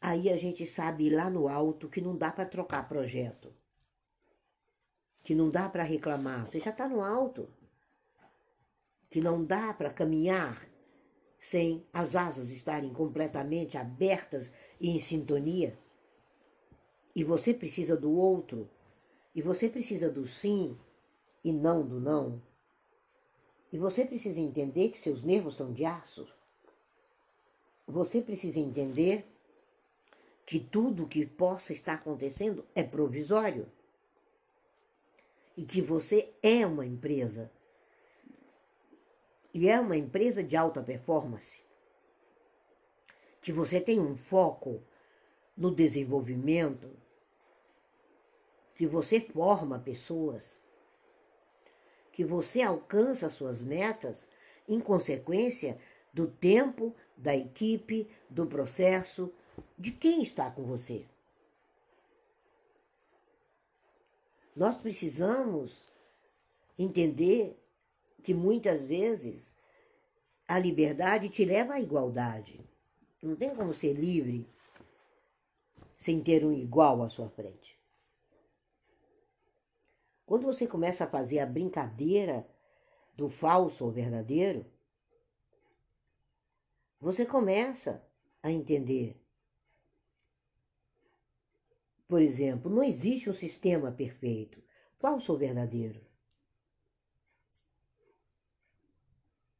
aí 0.00 0.30
a 0.30 0.36
gente 0.36 0.64
sabe 0.66 1.10
lá 1.10 1.28
no 1.30 1.48
alto 1.48 1.88
que 1.88 2.00
não 2.00 2.16
dá 2.16 2.30
para 2.30 2.46
trocar 2.46 2.88
projeto. 2.88 3.52
Que 5.22 5.34
não 5.34 5.50
dá 5.50 5.68
para 5.68 5.82
reclamar. 5.82 6.46
Você 6.46 6.60
já 6.60 6.70
está 6.70 6.88
no 6.88 7.02
alto 7.02 7.48
que 9.10 9.20
não 9.20 9.44
dá 9.44 9.72
para 9.72 9.90
caminhar 9.90 10.68
sem 11.38 11.86
as 11.92 12.16
asas 12.16 12.50
estarem 12.50 12.92
completamente 12.92 13.78
abertas 13.78 14.52
e 14.80 14.90
em 14.90 14.98
sintonia. 14.98 15.78
e 17.14 17.24
você 17.24 17.54
precisa 17.54 17.96
do 17.96 18.12
outro, 18.12 18.68
e 19.34 19.40
você 19.40 19.70
precisa 19.70 20.10
do 20.10 20.26
sim 20.26 20.78
e 21.42 21.50
não 21.50 21.86
do 21.86 21.98
não, 21.98 22.42
e 23.72 23.78
você 23.78 24.04
precisa 24.04 24.38
entender 24.38 24.90
que 24.90 24.98
seus 24.98 25.24
nervos 25.24 25.56
são 25.56 25.72
de 25.72 25.82
aço, 25.86 26.26
você 27.86 28.20
precisa 28.20 28.60
entender 28.60 29.24
que 30.46 30.60
tudo 30.60 31.08
que 31.08 31.26
possa 31.26 31.72
estar 31.72 31.94
acontecendo 31.94 32.64
é 32.72 32.84
provisório 32.84 33.68
e 35.56 35.64
que 35.64 35.82
você 35.82 36.32
é 36.40 36.64
uma 36.64 36.86
empresa. 36.86 37.50
E 39.52 39.68
é 39.68 39.80
uma 39.80 39.96
empresa 39.96 40.44
de 40.44 40.56
alta 40.56 40.80
performance. 40.80 41.60
Que 43.42 43.50
você 43.50 43.80
tem 43.80 43.98
um 43.98 44.16
foco 44.16 44.80
no 45.56 45.74
desenvolvimento, 45.74 46.90
que 48.76 48.86
você 48.86 49.20
forma 49.20 49.80
pessoas, 49.80 50.60
que 52.12 52.24
você 52.24 52.62
alcança 52.62 53.30
suas 53.30 53.62
metas 53.62 54.28
em 54.68 54.78
consequência 54.78 55.78
do 56.12 56.28
tempo, 56.28 56.94
da 57.16 57.34
equipe, 57.34 58.08
do 58.28 58.46
processo, 58.46 59.32
de 59.78 59.92
quem 59.92 60.22
está 60.22 60.50
com 60.50 60.64
você. 60.64 61.06
Nós 64.54 64.76
precisamos 64.76 65.84
entender 66.78 67.62
que 68.22 68.32
muitas 68.32 68.82
vezes 68.82 69.54
a 70.48 70.58
liberdade 70.58 71.28
te 71.28 71.44
leva 71.44 71.74
à 71.74 71.80
igualdade. 71.80 72.60
Não 73.22 73.36
tem 73.36 73.54
como 73.54 73.74
ser 73.74 73.92
livre 73.92 74.48
sem 75.96 76.22
ter 76.22 76.44
um 76.44 76.52
igual 76.52 77.02
à 77.02 77.08
sua 77.08 77.28
frente. 77.28 77.78
Quando 80.24 80.44
você 80.44 80.66
começa 80.66 81.04
a 81.04 81.08
fazer 81.08 81.38
a 81.38 81.46
brincadeira 81.46 82.46
do 83.14 83.28
falso 83.28 83.84
ou 83.84 83.90
verdadeiro, 83.90 84.66
você 87.00 87.24
começa 87.24 88.02
a 88.42 88.50
entender 88.50 89.16
por 92.08 92.20
exemplo, 92.20 92.70
não 92.70 92.82
existe 92.82 93.28
um 93.28 93.34
sistema 93.34 93.90
perfeito. 93.90 94.62
Falso 94.98 95.32
ou 95.32 95.38
verdadeiro? 95.38 96.00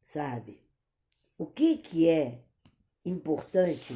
Sabe? 0.05 0.61
O 1.37 1.47
que, 1.47 1.77
que 1.79 2.09
é 2.09 2.41
importante 3.05 3.95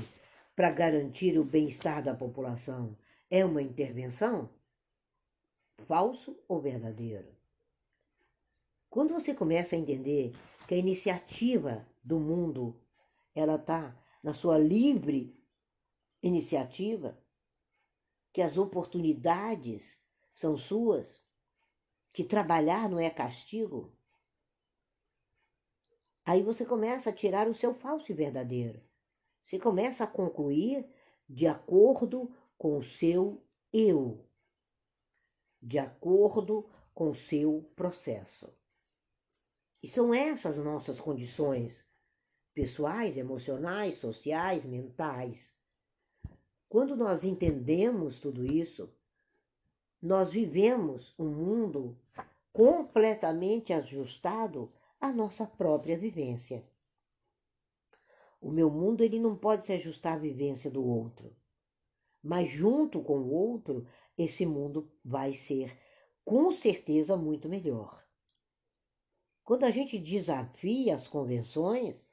para 0.55 0.71
garantir 0.71 1.39
o 1.39 1.45
bem-estar 1.45 2.03
da 2.03 2.15
população? 2.15 2.97
É 3.31 3.45
uma 3.45 3.63
intervenção? 3.63 4.51
Falso 5.87 6.39
ou 6.49 6.61
verdadeiro? 6.61 7.29
Quando 8.91 9.15
você 9.15 9.33
começa 9.33 9.77
a 9.77 9.79
entender 9.79 10.33
que 10.67 10.75
a 10.75 10.79
iniciativa 10.79 11.87
do 12.03 12.19
mundo 12.19 12.77
ela 13.35 13.55
está 13.55 13.97
na 14.23 14.35
sua 14.35 14.59
livre 14.59 15.39
iniciativa, 16.23 17.17
que 18.33 18.41
as 18.41 18.57
oportunidades 18.57 20.03
são 20.33 20.57
suas, 20.57 21.23
que 22.13 22.25
trabalhar 22.25 22.89
não 22.89 22.99
é 22.99 23.11
castigo, 23.11 23.93
aí 26.25 26.43
você 26.43 26.65
começa 26.65 27.11
a 27.11 27.13
tirar 27.13 27.49
o 27.49 27.55
seu 27.55 27.75
falso 27.75 28.11
e 28.11 28.15
verdadeiro. 28.15 28.83
Você 29.43 29.59
começa 29.59 30.05
a 30.05 30.07
concluir 30.07 30.89
de 31.29 31.47
acordo 31.47 32.35
com 32.57 32.79
o 32.79 32.83
seu 32.83 33.43
eu, 33.73 34.27
de 35.61 35.79
acordo 35.79 36.69
com 36.95 37.11
o 37.11 37.15
seu 37.15 37.71
processo. 37.75 38.55
E 39.83 39.89
são 39.89 40.13
essas 40.13 40.59
nossas 40.59 41.01
condições 41.01 41.87
pessoais, 42.53 43.17
emocionais, 43.17 43.97
sociais, 43.97 44.65
mentais 44.65 45.55
quando 46.71 46.95
nós 46.95 47.25
entendemos 47.25 48.21
tudo 48.21 48.47
isso, 48.47 48.95
nós 50.01 50.31
vivemos 50.31 51.13
um 51.19 51.29
mundo 51.29 51.99
completamente 52.53 53.73
ajustado 53.73 54.73
à 55.01 55.11
nossa 55.13 55.45
própria 55.45 55.99
vivência. 55.99 56.65
O 58.41 58.53
meu 58.53 58.71
mundo 58.71 59.03
ele 59.03 59.19
não 59.19 59.37
pode 59.37 59.67
se 59.67 59.73
ajustar 59.73 60.15
à 60.15 60.19
vivência 60.19 60.71
do 60.71 60.87
outro. 60.87 61.37
Mas 62.23 62.49
junto 62.49 63.03
com 63.03 63.19
o 63.19 63.33
outro, 63.33 63.85
esse 64.17 64.47
mundo 64.47 64.89
vai 65.05 65.33
ser 65.33 65.77
com 66.25 66.53
certeza 66.53 67.17
muito 67.17 67.49
melhor. 67.49 68.01
Quando 69.43 69.65
a 69.65 69.73
gente 69.73 69.99
desafia 69.99 70.95
as 70.95 71.09
convenções, 71.09 72.07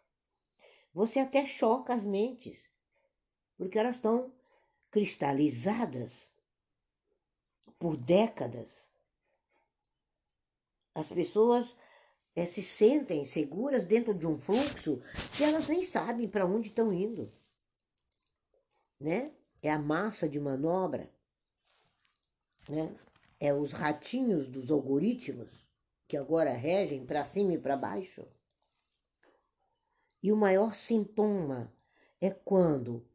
você 0.92 1.20
até 1.20 1.46
choca 1.46 1.94
as 1.94 2.04
mentes, 2.04 2.72
porque 3.56 3.78
elas 3.78 3.98
estão 3.98 4.36
cristalizadas 4.92 6.32
por 7.78 7.98
décadas. 7.98 8.88
As 10.94 11.10
pessoas 11.10 11.76
é, 12.36 12.46
se 12.46 12.64
sentem 12.64 13.26
seguras 13.26 13.84
dentro 13.84 14.14
de 14.14 14.26
um 14.26 14.38
fluxo 14.40 15.02
que 15.36 15.44
elas 15.44 15.68
nem 15.68 15.84
sabem 15.84 16.28
para 16.28 16.46
onde 16.46 16.70
estão 16.70 16.92
indo. 16.92 17.32
Né? 19.00 19.34
É 19.62 19.72
a 19.72 19.80
massa 19.80 20.28
de 20.28 20.40
manobra, 20.40 21.12
né? 22.70 22.96
é 23.40 23.54
os 23.54 23.72
ratinhos 23.72 24.48
dos 24.48 24.72
algoritmos 24.72 25.68
que 26.08 26.16
agora 26.16 26.52
regem 26.52 27.06
para 27.06 27.26
cima 27.26 27.54
e 27.54 27.58
para 27.60 27.76
baixo. 27.76 28.26
E 30.24 30.32
o 30.32 30.38
maior 30.38 30.74
sintoma 30.74 31.72
é 32.20 32.32
quando 32.32 33.06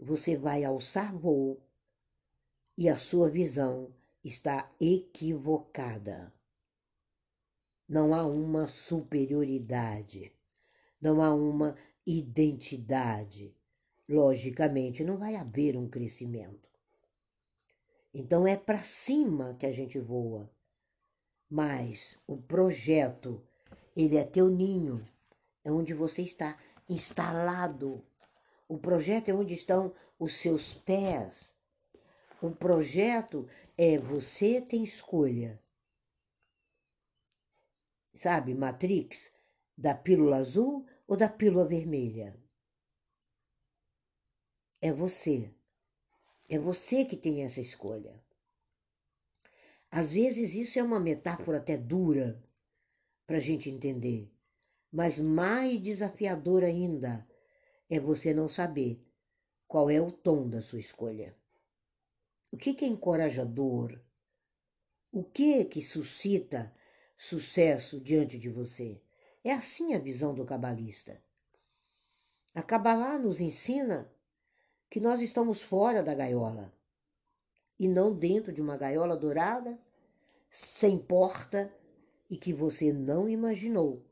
você 0.00 0.34
vai 0.34 0.64
alçar 0.64 1.14
voo 1.14 1.60
e 2.76 2.88
a 2.88 2.98
sua 2.98 3.28
visão 3.28 3.94
está 4.24 4.72
equivocada. 4.80 6.32
Não 7.86 8.14
há 8.14 8.24
uma 8.24 8.66
superioridade, 8.66 10.32
não 11.00 11.20
há 11.20 11.34
uma 11.34 11.76
identidade. 12.06 13.54
Logicamente, 14.08 15.04
não 15.04 15.18
vai 15.18 15.36
haver 15.36 15.76
um 15.76 15.88
crescimento. 15.88 16.68
Então 18.12 18.46
é 18.46 18.56
para 18.56 18.82
cima 18.82 19.54
que 19.54 19.66
a 19.66 19.72
gente 19.72 20.00
voa. 20.00 20.50
Mas 21.48 22.18
o 22.26 22.36
projeto, 22.36 23.42
ele 23.94 24.16
é 24.16 24.24
teu 24.24 24.48
ninho, 24.48 25.06
é 25.62 25.70
onde 25.70 25.92
você 25.92 26.22
está 26.22 26.58
instalado 26.88 28.04
o 28.70 28.78
projeto 28.78 29.28
é 29.28 29.34
onde 29.34 29.52
estão 29.52 29.92
os 30.16 30.34
seus 30.34 30.72
pés. 30.72 31.52
O 32.40 32.52
projeto 32.52 33.48
é 33.76 33.98
você 33.98 34.60
tem 34.60 34.84
escolha. 34.84 35.60
Sabe, 38.14 38.54
Matrix, 38.54 39.32
da 39.76 39.92
pílula 39.92 40.36
azul 40.36 40.86
ou 41.08 41.16
da 41.16 41.28
pílula 41.28 41.66
vermelha? 41.66 42.40
É 44.80 44.92
você. 44.92 45.52
É 46.48 46.56
você 46.56 47.04
que 47.04 47.16
tem 47.16 47.42
essa 47.42 47.60
escolha. 47.60 48.22
Às 49.90 50.12
vezes 50.12 50.54
isso 50.54 50.78
é 50.78 50.82
uma 50.82 51.00
metáfora 51.00 51.58
até 51.58 51.76
dura 51.76 52.40
para 53.26 53.38
a 53.38 53.40
gente 53.40 53.68
entender, 53.68 54.32
mas 54.92 55.18
mais 55.18 55.82
desafiador 55.82 56.62
ainda 56.62 57.28
é 57.90 57.98
você 57.98 58.32
não 58.32 58.48
saber 58.48 59.04
qual 59.66 59.90
é 59.90 60.00
o 60.00 60.12
tom 60.12 60.48
da 60.48 60.62
sua 60.62 60.78
escolha. 60.78 61.36
O 62.52 62.56
que, 62.56 62.84
é 62.84 62.88
encorajador? 62.88 64.00
O 65.12 65.24
que 65.24 65.54
é 65.54 65.64
que 65.64 65.82
suscita 65.82 66.72
sucesso 67.16 68.00
diante 68.00 68.38
de 68.38 68.48
você? 68.48 69.00
É 69.42 69.52
assim 69.52 69.94
a 69.94 69.98
visão 69.98 70.32
do 70.34 70.44
cabalista. 70.44 71.20
A 72.54 72.62
Kabbalah 72.62 73.18
nos 73.18 73.40
ensina 73.40 74.12
que 74.88 75.00
nós 75.00 75.20
estamos 75.20 75.62
fora 75.62 76.02
da 76.02 76.14
gaiola 76.14 76.72
e 77.78 77.88
não 77.88 78.14
dentro 78.14 78.52
de 78.52 78.60
uma 78.60 78.76
gaiola 78.76 79.16
dourada, 79.16 79.78
sem 80.50 80.98
porta 80.98 81.72
e 82.28 82.36
que 82.36 82.52
você 82.52 82.92
não 82.92 83.28
imaginou 83.28 84.04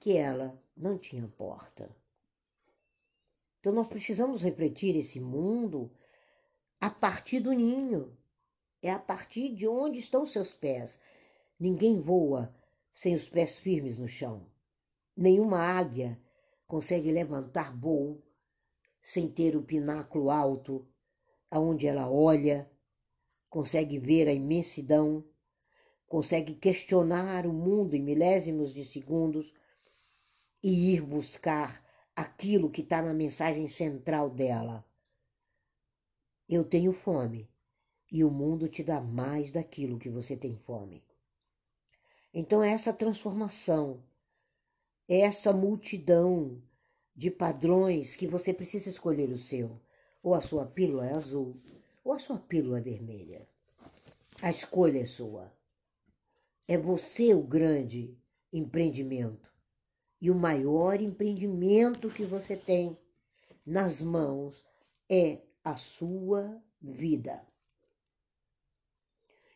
que 0.00 0.16
ela 0.16 0.56
não 0.76 0.98
tinha 0.98 1.26
porta. 1.36 1.90
Então 3.64 3.72
nós 3.72 3.86
precisamos 3.86 4.42
refletir 4.42 4.94
esse 4.94 5.18
mundo 5.18 5.90
a 6.78 6.90
partir 6.90 7.40
do 7.40 7.50
ninho. 7.50 8.14
É 8.82 8.90
a 8.90 8.98
partir 8.98 9.54
de 9.54 9.66
onde 9.66 9.98
estão 9.98 10.26
seus 10.26 10.52
pés. 10.52 10.98
Ninguém 11.58 11.98
voa 11.98 12.54
sem 12.92 13.14
os 13.14 13.26
pés 13.26 13.58
firmes 13.58 13.96
no 13.96 14.06
chão. 14.06 14.46
Nenhuma 15.16 15.60
águia 15.60 16.20
consegue 16.66 17.10
levantar 17.10 17.74
voo 17.74 18.22
sem 19.00 19.30
ter 19.30 19.56
o 19.56 19.62
pináculo 19.62 20.30
alto, 20.30 20.86
aonde 21.50 21.86
ela 21.86 22.06
olha 22.06 22.70
consegue 23.48 23.98
ver 23.98 24.28
a 24.28 24.32
imensidão, 24.34 25.24
consegue 26.06 26.54
questionar 26.54 27.46
o 27.46 27.52
mundo 27.54 27.94
em 27.94 28.02
milésimos 28.02 28.74
de 28.74 28.84
segundos 28.84 29.54
e 30.62 30.92
ir 30.92 31.00
buscar 31.00 31.83
aquilo 32.14 32.70
que 32.70 32.82
está 32.82 33.02
na 33.02 33.12
mensagem 33.12 33.68
central 33.68 34.30
dela. 34.30 34.84
Eu 36.48 36.64
tenho 36.64 36.92
fome 36.92 37.48
e 38.10 38.22
o 38.22 38.30
mundo 38.30 38.68
te 38.68 38.82
dá 38.82 39.00
mais 39.00 39.50
daquilo 39.50 39.98
que 39.98 40.08
você 40.08 40.36
tem 40.36 40.56
fome. 40.56 41.02
Então, 42.32 42.62
essa 42.62 42.92
transformação, 42.92 44.02
essa 45.08 45.52
multidão 45.52 46.62
de 47.14 47.30
padrões 47.30 48.16
que 48.16 48.26
você 48.26 48.52
precisa 48.52 48.90
escolher 48.90 49.28
o 49.30 49.36
seu. 49.36 49.80
Ou 50.22 50.34
a 50.34 50.40
sua 50.40 50.66
pílula 50.66 51.06
é 51.06 51.14
azul, 51.14 51.56
ou 52.02 52.12
a 52.12 52.18
sua 52.18 52.38
pílula 52.38 52.78
é 52.78 52.80
vermelha. 52.80 53.46
A 54.42 54.50
escolha 54.50 55.00
é 55.00 55.06
sua. 55.06 55.52
É 56.66 56.76
você 56.76 57.34
o 57.34 57.42
grande 57.42 58.16
empreendimento. 58.52 59.53
E 60.20 60.30
o 60.30 60.34
maior 60.34 61.00
empreendimento 61.00 62.08
que 62.08 62.24
você 62.24 62.56
tem 62.56 62.98
nas 63.64 64.00
mãos 64.00 64.64
é 65.08 65.42
a 65.62 65.76
sua 65.76 66.62
vida. 66.80 67.46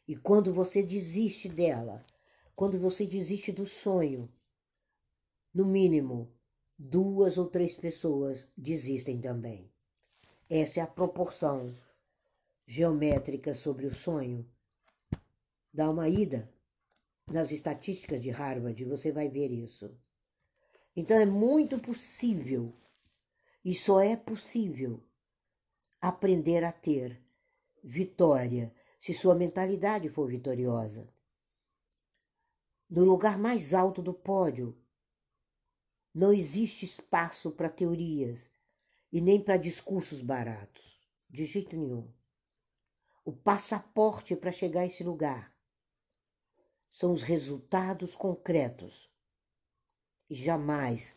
E 0.07 0.17
quando 0.17 0.53
você 0.53 0.83
desiste 0.83 1.49
dela, 1.49 2.05
quando 2.57 2.79
você 2.79 3.07
desiste 3.07 3.53
do 3.53 3.67
sonho, 3.67 4.33
no 5.53 5.67
mínimo, 5.67 6.33
duas 6.79 7.37
ou 7.37 7.47
três 7.47 7.75
pessoas 7.75 8.49
desistem 8.57 9.21
também. 9.21 9.71
Essa 10.49 10.81
é 10.81 10.83
a 10.83 10.87
proporção 10.87 11.75
geométrica 12.67 13.55
sobre 13.55 13.87
o 13.87 13.95
sonho. 13.95 14.49
Dá 15.73 15.91
uma 15.91 16.09
ida 16.09 16.51
nas 17.27 17.51
estatísticas 17.53 18.23
de 18.23 18.31
Harvard, 18.31 18.83
você 18.85 19.13
vai 19.13 19.29
ver 19.29 19.51
isso. 19.51 19.95
Então 20.97 21.17
é 21.17 21.27
muito 21.27 21.79
possível, 21.79 22.75
e 23.65 23.75
só 23.75 24.01
é 24.01 24.17
possível, 24.17 25.03
aprender 26.01 26.65
a 26.65 26.73
ter 26.73 27.23
vitória 27.83 28.75
se 28.99 29.15
sua 29.15 29.35
mentalidade 29.35 30.09
for 30.09 30.29
vitoriosa. 30.29 31.13
No 32.91 33.05
lugar 33.05 33.39
mais 33.39 33.75
alto 33.75 34.03
do 34.03 34.15
pódio, 34.15 34.77
não 36.15 36.33
existe 36.33 36.85
espaço 36.85 37.51
para 37.53 37.69
teorias 37.69 38.51
e 39.13 39.21
nem 39.21 39.43
para 39.43 39.57
discursos 39.57 40.21
baratos, 40.21 41.01
de 41.29 41.45
jeito 41.45 41.77
nenhum. 41.77 42.13
O 43.25 43.33
passaporte 43.33 44.35
para 44.35 44.51
chegar 44.51 44.81
a 44.81 44.87
esse 44.87 45.05
lugar 45.05 45.55
são 46.91 47.13
os 47.13 47.23
resultados 47.23 48.15
concretos 48.15 49.11
e 50.29 50.35
jamais 50.35 51.17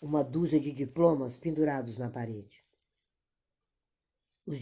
uma 0.00 0.22
dúzia 0.22 0.60
de 0.60 0.72
diplomas 0.72 1.36
pendurados 1.36 1.96
na 1.96 2.10
parede. 2.10 2.64
Os 4.44 4.58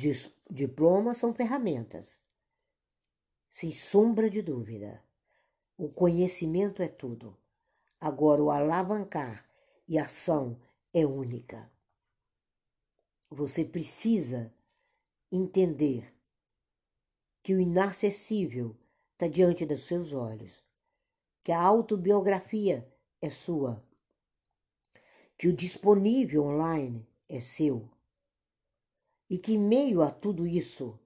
diplomas 0.50 1.16
são 1.16 1.32
ferramentas, 1.32 2.20
sem 3.48 3.72
sombra 3.72 4.28
de 4.28 4.42
dúvida. 4.42 5.02
O 5.76 5.88
conhecimento 5.88 6.82
é 6.82 6.88
tudo. 6.88 7.36
Agora, 7.98 8.42
o 8.42 8.50
alavancar 8.50 9.48
e 9.88 9.98
ação 9.98 10.60
é 10.92 11.06
única. 11.06 11.70
Você 13.30 13.64
precisa 13.64 14.54
entender 15.32 16.14
que 17.42 17.54
o 17.54 17.60
inacessível 17.60 18.76
está 19.12 19.28
diante 19.28 19.64
dos 19.64 19.82
seus 19.82 20.12
olhos, 20.12 20.62
que 21.42 21.52
a 21.52 21.62
autobiografia 21.62 22.86
é 23.22 23.30
sua, 23.30 23.82
que 25.40 25.48
o 25.48 25.56
disponível 25.56 26.44
online 26.44 27.08
é 27.26 27.40
seu 27.40 27.88
e 29.30 29.38
que, 29.38 29.54
em 29.54 29.58
meio 29.58 30.02
a 30.02 30.10
tudo 30.10 30.46
isso, 30.46 31.00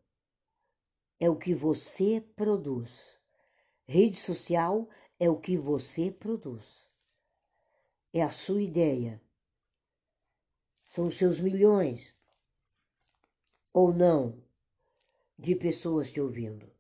é 1.20 1.30
o 1.30 1.36
que 1.36 1.54
você 1.54 2.20
produz. 2.34 3.16
Rede 3.86 4.16
social 4.16 4.88
é 5.20 5.30
o 5.30 5.38
que 5.38 5.56
você 5.56 6.10
produz 6.10 6.88
é 8.12 8.22
a 8.22 8.32
sua 8.32 8.60
ideia. 8.60 9.22
São 10.86 11.06
os 11.06 11.16
seus 11.16 11.38
milhões 11.40 12.16
ou 13.72 13.92
não 13.92 14.42
de 15.38 15.54
pessoas 15.56 16.10
te 16.10 16.20
ouvindo. 16.20 16.72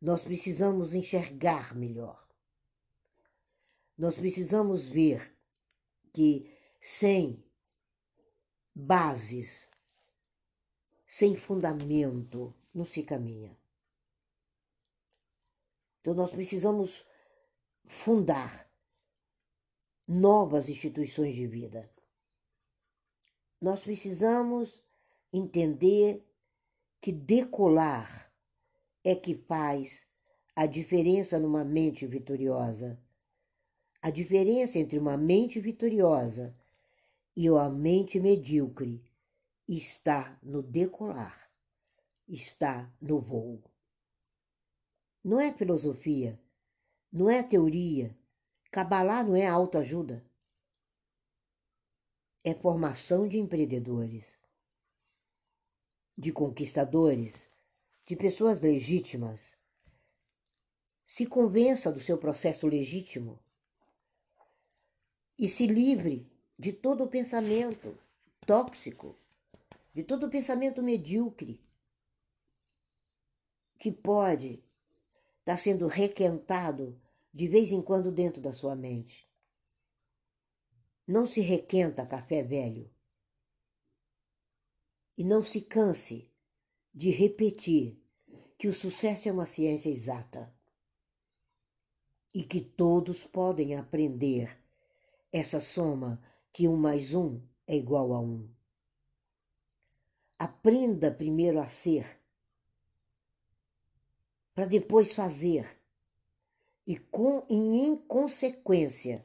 Nós 0.00 0.24
precisamos 0.24 0.94
enxergar 0.94 1.74
melhor. 1.74 2.26
Nós 3.96 4.14
precisamos 4.14 4.86
ver 4.86 5.37
que 6.12 6.50
sem 6.80 7.42
bases, 8.74 9.68
sem 11.06 11.36
fundamento, 11.36 12.54
não 12.72 12.84
se 12.84 13.02
caminha. 13.02 13.56
Então 16.00 16.14
nós 16.14 16.30
precisamos 16.30 17.06
fundar 17.84 18.70
novas 20.06 20.68
instituições 20.68 21.34
de 21.34 21.46
vida. 21.46 21.90
Nós 23.60 23.82
precisamos 23.82 24.82
entender 25.32 26.24
que 27.00 27.12
decolar 27.12 28.32
é 29.04 29.14
que 29.14 29.34
faz 29.34 30.06
a 30.54 30.66
diferença 30.66 31.38
numa 31.38 31.64
mente 31.64 32.06
vitoriosa. 32.06 32.98
A 34.00 34.10
diferença 34.10 34.78
entre 34.78 34.98
uma 34.98 35.16
mente 35.16 35.58
vitoriosa 35.58 36.56
e 37.36 37.50
uma 37.50 37.68
mente 37.68 38.20
medíocre 38.20 39.04
está 39.66 40.38
no 40.42 40.62
decolar, 40.62 41.50
está 42.26 42.92
no 43.00 43.20
voo. 43.20 43.62
Não 45.24 45.40
é 45.40 45.52
filosofia, 45.52 46.40
não 47.12 47.28
é 47.28 47.42
teoria, 47.42 48.16
Cabalá 48.70 49.24
não 49.24 49.34
é 49.34 49.46
autoajuda. 49.46 50.24
É 52.44 52.54
formação 52.54 53.26
de 53.26 53.38
empreendedores, 53.38 54.38
de 56.16 56.30
conquistadores, 56.32 57.48
de 58.06 58.14
pessoas 58.14 58.60
legítimas. 58.60 59.56
Se 61.04 61.26
convença 61.26 61.90
do 61.90 61.98
seu 61.98 62.18
processo 62.18 62.66
legítimo 62.66 63.42
e 65.38 65.48
se 65.48 65.66
livre 65.66 66.26
de 66.58 66.72
todo 66.72 67.04
o 67.04 67.08
pensamento 67.08 67.96
tóxico, 68.44 69.16
de 69.94 70.02
todo 70.02 70.26
o 70.26 70.30
pensamento 70.30 70.82
medíocre 70.82 71.62
que 73.78 73.92
pode 73.92 74.64
estar 75.38 75.56
sendo 75.56 75.86
requentado 75.86 77.00
de 77.32 77.46
vez 77.46 77.70
em 77.70 77.80
quando 77.80 78.10
dentro 78.10 78.40
da 78.40 78.52
sua 78.52 78.74
mente. 78.74 79.28
Não 81.06 81.24
se 81.24 81.40
requenta 81.40 82.04
café 82.04 82.42
velho. 82.42 82.90
E 85.16 85.22
não 85.22 85.42
se 85.42 85.60
canse 85.60 86.30
de 86.92 87.10
repetir 87.10 88.02
que 88.58 88.66
o 88.66 88.74
sucesso 88.74 89.28
é 89.28 89.32
uma 89.32 89.46
ciência 89.46 89.88
exata 89.88 90.52
e 92.34 92.42
que 92.42 92.60
todos 92.60 93.24
podem 93.24 93.76
aprender 93.76 94.57
essa 95.32 95.60
soma 95.60 96.20
que 96.52 96.66
um 96.66 96.76
mais 96.76 97.14
um 97.14 97.40
é 97.66 97.76
igual 97.76 98.12
a 98.12 98.20
um. 98.20 98.48
Aprenda 100.38 101.10
primeiro 101.10 101.60
a 101.60 101.68
ser, 101.68 102.18
para 104.54 104.66
depois 104.66 105.12
fazer 105.12 105.78
e, 106.86 106.96
com, 106.96 107.44
e 107.50 107.54
em 107.54 107.96
consequência 107.96 109.24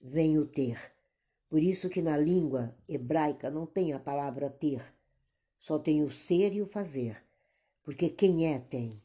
vem 0.00 0.38
o 0.38 0.46
ter. 0.46 0.92
Por 1.48 1.62
isso 1.62 1.88
que 1.88 2.02
na 2.02 2.16
língua 2.16 2.76
hebraica 2.88 3.50
não 3.50 3.66
tem 3.66 3.92
a 3.92 3.98
palavra 3.98 4.50
ter, 4.50 4.82
só 5.58 5.78
tem 5.78 6.02
o 6.02 6.10
ser 6.10 6.52
e 6.52 6.62
o 6.62 6.66
fazer, 6.66 7.22
porque 7.82 8.08
quem 8.08 8.52
é 8.52 8.58
tem. 8.58 9.02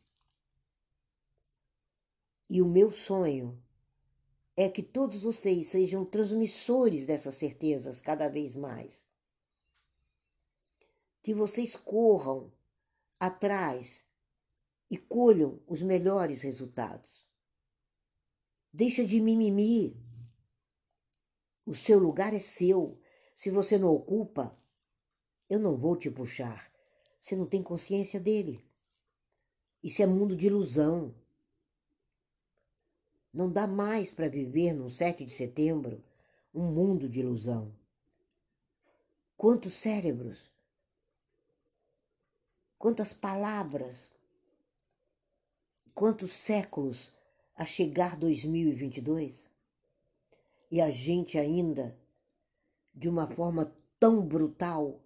E 2.50 2.62
o 2.62 2.68
meu 2.68 2.92
sonho 2.92 3.60
é 4.58 4.70
que 4.70 4.82
todos 4.82 5.22
vocês 5.22 5.68
sejam 5.68 6.06
transmissores 6.06 7.06
dessas 7.06 7.36
certezas 7.36 8.00
cada 8.00 8.30
vez 8.30 8.56
mais. 8.56 9.04
Que 11.22 11.34
vocês 11.34 11.76
corram 11.76 12.54
atrás 13.20 14.06
e 14.90 14.98
colham 14.98 15.60
os 15.68 15.82
melhores 15.82 16.42
resultados. 16.42 17.28
Deixa 18.72 19.04
de 19.04 19.20
mimimi. 19.20 20.00
O 21.66 21.74
seu 21.74 22.00
lugar 22.00 22.34
é 22.34 22.40
seu. 22.40 23.00
Se 23.36 23.50
você 23.50 23.78
não 23.78 23.90
ocupa, 23.94 24.58
eu 25.50 25.60
não 25.60 25.76
vou 25.76 25.98
te 25.98 26.10
puxar. 26.10 26.72
Você 27.20 27.36
não 27.36 27.46
tem 27.46 27.64
consciência 27.64 28.20
dele. 28.20 28.64
Isso 29.84 30.02
é 30.02 30.06
mundo 30.06 30.36
de 30.36 30.48
ilusão. 30.48 31.14
Não 33.36 33.52
dá 33.52 33.68
mais 33.68 34.10
para 34.10 34.30
viver 34.30 34.72
no 34.72 34.90
7 34.90 35.26
de 35.26 35.34
setembro 35.34 36.02
um 36.54 36.72
mundo 36.72 37.10
de 37.10 37.20
ilusão. 37.20 37.70
Quantos 39.36 39.74
cérebros, 39.74 40.50
quantas 42.80 43.14
palavras, 43.14 44.10
quantos 45.94 46.32
séculos 46.32 47.12
a 47.58 47.66
chegar 47.66 48.16
2022 48.16 49.46
e 50.72 50.80
a 50.80 50.90
gente 50.90 51.38
ainda 51.38 51.94
de 52.94 53.10
uma 53.10 53.28
forma 53.28 53.76
tão 54.00 54.26
brutal 54.26 55.02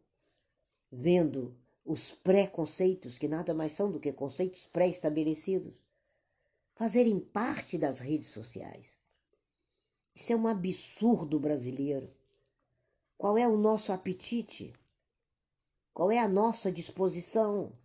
vendo 0.92 1.58
os 1.84 2.12
preconceitos, 2.12 3.18
que 3.18 3.28
nada 3.28 3.56
mais 3.56 3.72
são 3.72 3.92
do 3.92 4.00
que 4.00 4.14
conceitos 4.14 4.68
pré-estabelecidos, 4.68 5.89
fazerem 6.80 7.20
parte 7.20 7.78
das 7.78 8.00
redes 8.00 8.30
sociais. 8.30 8.98
Isso 10.16 10.32
é 10.32 10.36
um 10.38 10.48
absurdo 10.48 11.38
brasileiro. 11.38 12.10
Qual 13.18 13.38
é 13.38 13.46
o 13.46 13.58
nosso 13.58 13.92
apetite? 13.92 14.74
Qual 15.94 16.10
é 16.10 16.18
a 16.20 16.30
nossa 16.30 16.72
disposição? 16.72 17.78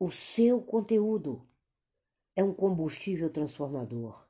O 0.00 0.10
seu 0.10 0.62
conteúdo 0.62 1.46
é 2.34 2.42
um 2.42 2.54
combustível 2.54 3.28
transformador. 3.28 4.26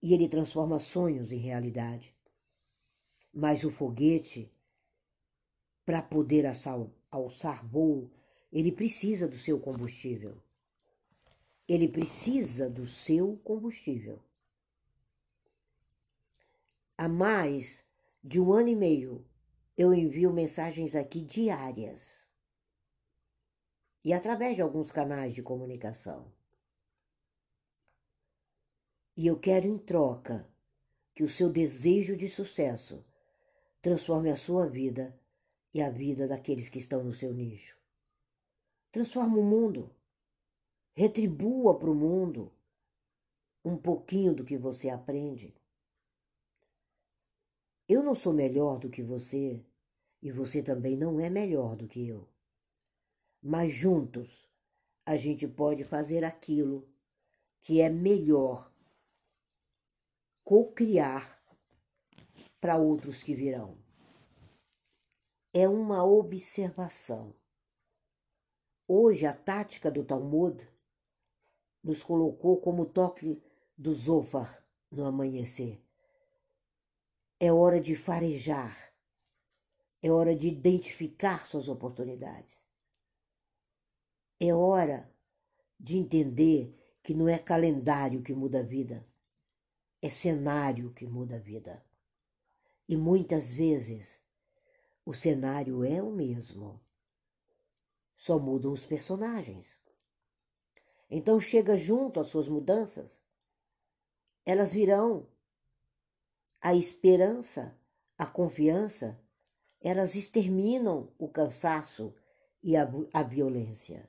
E 0.00 0.14
ele 0.14 0.26
transforma 0.26 0.80
sonhos 0.80 1.30
em 1.30 1.36
realidade. 1.38 2.16
Mas 3.34 3.64
o 3.64 3.70
foguete, 3.70 4.50
para 5.84 6.00
poder 6.00 6.46
alçar 7.10 7.68
voo, 7.68 8.10
ele 8.50 8.72
precisa 8.72 9.28
do 9.28 9.36
seu 9.36 9.60
combustível. 9.60 10.42
Ele 11.68 11.88
precisa 11.88 12.68
do 12.68 12.86
seu 12.86 13.36
combustível. 13.38 14.22
Há 16.96 17.08
mais 17.08 17.84
de 18.22 18.40
um 18.40 18.52
ano 18.52 18.68
e 18.68 18.76
meio 18.76 19.26
eu 19.76 19.92
envio 19.92 20.32
mensagens 20.32 20.94
aqui 20.94 21.20
diárias 21.20 22.30
e 24.04 24.12
através 24.12 24.54
de 24.54 24.62
alguns 24.62 24.92
canais 24.92 25.34
de 25.34 25.42
comunicação. 25.42 26.30
E 29.16 29.26
eu 29.26 29.38
quero 29.38 29.66
em 29.66 29.78
troca 29.78 30.48
que 31.14 31.22
o 31.22 31.28
seu 31.28 31.48
desejo 31.48 32.16
de 32.16 32.28
sucesso 32.28 33.04
transforme 33.80 34.30
a 34.30 34.36
sua 34.36 34.66
vida 34.66 35.18
e 35.72 35.80
a 35.80 35.90
vida 35.90 36.28
daqueles 36.28 36.68
que 36.68 36.78
estão 36.78 37.02
no 37.02 37.12
seu 37.12 37.32
nicho. 37.32 37.78
Transforma 38.90 39.38
o 39.38 39.42
mundo. 39.42 39.94
Retribua 40.96 41.76
para 41.76 41.90
o 41.90 41.94
mundo 41.94 42.52
um 43.64 43.76
pouquinho 43.76 44.32
do 44.32 44.44
que 44.44 44.56
você 44.56 44.88
aprende. 44.88 45.52
Eu 47.88 48.00
não 48.00 48.14
sou 48.14 48.32
melhor 48.32 48.78
do 48.78 48.88
que 48.88 49.02
você 49.02 49.60
e 50.22 50.30
você 50.30 50.62
também 50.62 50.96
não 50.96 51.18
é 51.18 51.28
melhor 51.28 51.74
do 51.74 51.88
que 51.88 52.06
eu. 52.06 52.28
Mas 53.42 53.72
juntos 53.72 54.48
a 55.04 55.16
gente 55.16 55.48
pode 55.48 55.82
fazer 55.82 56.22
aquilo 56.22 56.88
que 57.60 57.80
é 57.80 57.90
melhor 57.90 58.72
co-criar 60.44 61.42
para 62.60 62.76
outros 62.76 63.20
que 63.20 63.34
virão. 63.34 63.76
É 65.52 65.68
uma 65.68 66.04
observação. 66.04 67.34
Hoje 68.86 69.26
a 69.26 69.34
tática 69.34 69.90
do 69.90 70.04
Talmud 70.04 70.73
nos 71.84 72.02
colocou 72.02 72.60
como 72.60 72.86
toque 72.86 73.40
do 73.76 73.92
Zofar 73.92 74.66
no 74.90 75.04
amanhecer. 75.04 75.80
É 77.38 77.52
hora 77.52 77.78
de 77.78 77.94
farejar. 77.94 78.92
É 80.02 80.10
hora 80.10 80.34
de 80.34 80.48
identificar 80.48 81.46
suas 81.46 81.68
oportunidades. 81.68 82.62
É 84.40 84.54
hora 84.54 85.12
de 85.78 85.96
entender 85.96 86.74
que 87.02 87.12
não 87.12 87.28
é 87.28 87.38
calendário 87.38 88.22
que 88.22 88.32
muda 88.34 88.60
a 88.60 88.62
vida, 88.62 89.06
é 90.00 90.08
cenário 90.08 90.92
que 90.92 91.06
muda 91.06 91.36
a 91.36 91.38
vida. 91.38 91.84
E 92.88 92.96
muitas 92.96 93.52
vezes 93.52 94.18
o 95.04 95.14
cenário 95.14 95.84
é 95.84 96.02
o 96.02 96.10
mesmo, 96.10 96.80
só 98.16 98.38
mudam 98.38 98.72
os 98.72 98.86
personagens. 98.86 99.78
Então 101.10 101.38
chega 101.38 101.76
junto 101.76 102.20
às 102.20 102.28
suas 102.28 102.48
mudanças, 102.48 103.20
elas 104.44 104.72
virão 104.72 105.26
a 106.60 106.74
esperança, 106.74 107.78
a 108.16 108.26
confiança, 108.26 109.20
elas 109.80 110.14
exterminam 110.14 111.12
o 111.18 111.28
cansaço 111.28 112.14
e 112.62 112.76
a, 112.76 112.88
a 113.12 113.22
violência. 113.22 114.08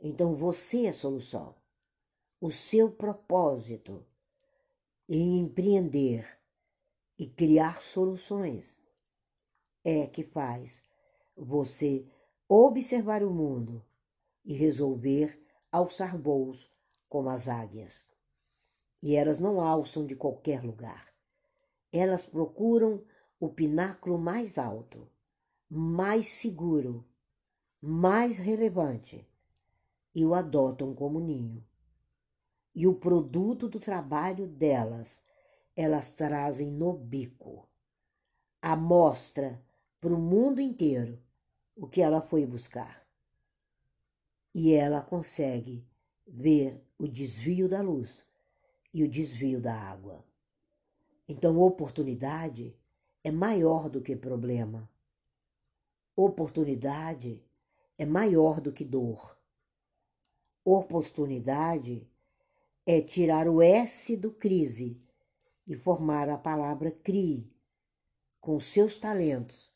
Então 0.00 0.34
você 0.34 0.86
é 0.86 0.88
a 0.88 0.94
solução. 0.94 1.54
O 2.40 2.50
seu 2.50 2.90
propósito 2.90 4.04
em 5.08 5.40
empreender 5.40 6.26
e 7.18 7.26
criar 7.26 7.82
soluções 7.82 8.80
é 9.84 10.06
que 10.06 10.24
faz 10.24 10.82
você 11.36 12.06
observar 12.48 13.22
o 13.22 13.30
mundo 13.30 13.84
e 14.44 14.54
resolver 14.54 15.41
alçar 15.72 16.18
voos 16.18 16.70
como 17.08 17.30
as 17.30 17.48
águias. 17.48 18.04
E 19.02 19.16
elas 19.16 19.40
não 19.40 19.60
alçam 19.60 20.06
de 20.06 20.14
qualquer 20.14 20.62
lugar. 20.62 21.08
Elas 21.90 22.26
procuram 22.26 23.02
o 23.40 23.48
pináculo 23.48 24.18
mais 24.18 24.58
alto, 24.58 25.10
mais 25.68 26.28
seguro, 26.28 27.04
mais 27.80 28.38
relevante 28.38 29.26
e 30.14 30.24
o 30.24 30.34
adotam 30.34 30.94
como 30.94 31.18
ninho. 31.18 31.66
E 32.74 32.86
o 32.86 32.94
produto 32.94 33.68
do 33.68 33.80
trabalho 33.80 34.46
delas, 34.46 35.20
elas 35.74 36.12
trazem 36.12 36.70
no 36.70 36.92
bico. 36.92 37.68
A 38.60 38.76
mostra 38.76 39.60
para 40.00 40.14
o 40.14 40.18
mundo 40.18 40.60
inteiro 40.60 41.18
o 41.74 41.88
que 41.88 42.00
ela 42.00 42.20
foi 42.20 42.46
buscar. 42.46 43.01
E 44.54 44.72
ela 44.72 45.00
consegue 45.00 45.86
ver 46.26 46.82
o 46.98 47.08
desvio 47.08 47.68
da 47.68 47.80
luz 47.80 48.26
e 48.92 49.02
o 49.02 49.08
desvio 49.08 49.60
da 49.60 49.74
água. 49.74 50.24
Então, 51.28 51.58
oportunidade 51.58 52.76
é 53.24 53.30
maior 53.30 53.88
do 53.88 54.02
que 54.02 54.14
problema. 54.14 54.90
Oportunidade 56.14 57.42
é 57.96 58.04
maior 58.04 58.60
do 58.60 58.72
que 58.72 58.84
dor. 58.84 59.38
Oportunidade 60.64 62.06
é 62.84 63.00
tirar 63.00 63.48
o 63.48 63.62
S 63.62 64.16
do 64.16 64.30
crise 64.30 65.00
e 65.66 65.74
formar 65.74 66.28
a 66.28 66.36
palavra 66.36 66.90
CRI 66.90 67.50
com 68.40 68.58
seus 68.58 68.98
talentos, 68.98 69.72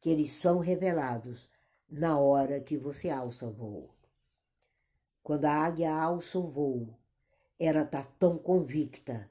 que 0.00 0.10
eles 0.10 0.30
são 0.30 0.58
revelados 0.58 1.48
na 1.88 2.18
hora 2.18 2.60
que 2.60 2.76
você 2.76 3.08
alça 3.08 3.46
o 3.46 3.52
voo. 3.52 3.95
Quando 5.26 5.46
a 5.46 5.50
águia 5.50 5.92
alça 5.92 6.38
o 6.38 6.46
voo, 6.46 6.96
ela 7.58 7.82
está 7.82 8.04
tão 8.04 8.38
convicta 8.38 9.28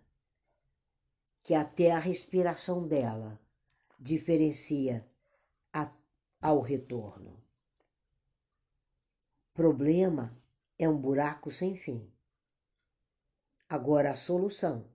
que 1.41 1.53
até 1.53 1.91
a 1.91 1.99
respiração 1.99 2.85
dela 2.85 3.39
diferencia 3.97 5.09
a, 5.71 5.89
ao 6.41 6.59
retorno. 6.59 7.41
Problema 9.53 10.37
é 10.77 10.89
um 10.89 10.97
buraco 10.97 11.49
sem 11.49 11.77
fim. 11.77 12.05
Agora 13.69 14.11
a 14.11 14.17
solução 14.17 14.85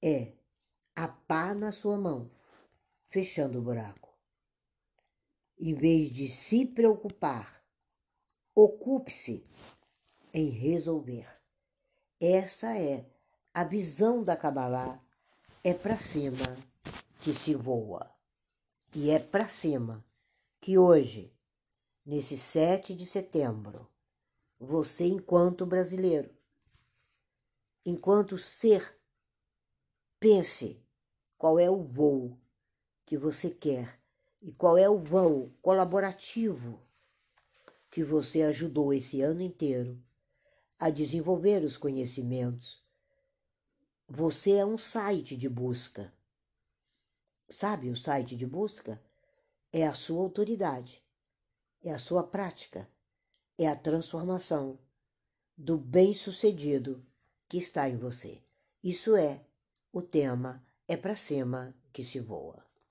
é 0.00 0.32
a 0.94 1.08
pá 1.08 1.52
na 1.54 1.72
sua 1.72 1.98
mão, 1.98 2.30
fechando 3.08 3.58
o 3.58 3.62
buraco. 3.62 4.16
Em 5.58 5.74
vez 5.74 6.08
de 6.08 6.28
se 6.28 6.64
preocupar, 6.64 7.64
ocupe-se 8.54 9.44
em 10.32 10.48
resolver. 10.50 11.26
Essa 12.20 12.76
é 12.76 13.04
a 13.54 13.64
visão 13.64 14.22
da 14.22 14.36
Kabbalah. 14.36 15.00
É 15.62 15.74
para 15.74 15.98
cima 15.98 16.56
que 17.20 17.34
se 17.34 17.54
voa. 17.54 18.10
E 18.94 19.10
é 19.10 19.18
para 19.18 19.48
cima 19.48 20.04
que 20.60 20.78
hoje, 20.78 21.32
nesse 22.04 22.36
7 22.36 22.94
de 22.94 23.04
setembro, 23.04 23.88
você, 24.58 25.04
enquanto 25.04 25.66
brasileiro, 25.66 26.30
enquanto 27.84 28.38
ser, 28.38 28.98
pense 30.18 30.82
qual 31.36 31.58
é 31.58 31.70
o 31.70 31.82
voo 31.82 32.36
que 33.04 33.16
você 33.16 33.50
quer 33.50 34.00
e 34.42 34.52
qual 34.52 34.76
é 34.76 34.88
o 34.88 34.98
voo 34.98 35.50
colaborativo 35.62 36.80
que 37.90 38.02
você 38.02 38.42
ajudou 38.42 38.92
esse 38.92 39.20
ano 39.20 39.42
inteiro 39.42 39.98
a 40.78 40.90
desenvolver 40.90 41.64
os 41.64 41.76
conhecimentos. 41.76 42.80
Você 44.08 44.52
é 44.52 44.64
um 44.64 44.78
site 44.78 45.36
de 45.36 45.48
busca. 45.48 46.12
Sabe 47.48 47.90
o 47.90 47.96
site 47.96 48.36
de 48.36 48.46
busca? 48.46 49.02
É 49.72 49.86
a 49.86 49.94
sua 49.94 50.22
autoridade, 50.22 51.02
é 51.82 51.90
a 51.90 51.98
sua 51.98 52.22
prática, 52.22 52.88
é 53.58 53.66
a 53.66 53.76
transformação 53.76 54.78
do 55.56 55.76
bem-sucedido 55.76 57.04
que 57.48 57.58
está 57.58 57.88
em 57.88 57.96
você. 57.96 58.40
Isso 58.82 59.16
é 59.16 59.44
o 59.92 60.00
tema 60.00 60.64
É 60.86 60.96
para 60.96 61.16
cima 61.16 61.74
que 61.92 62.02
se 62.04 62.20
voa. 62.20 62.67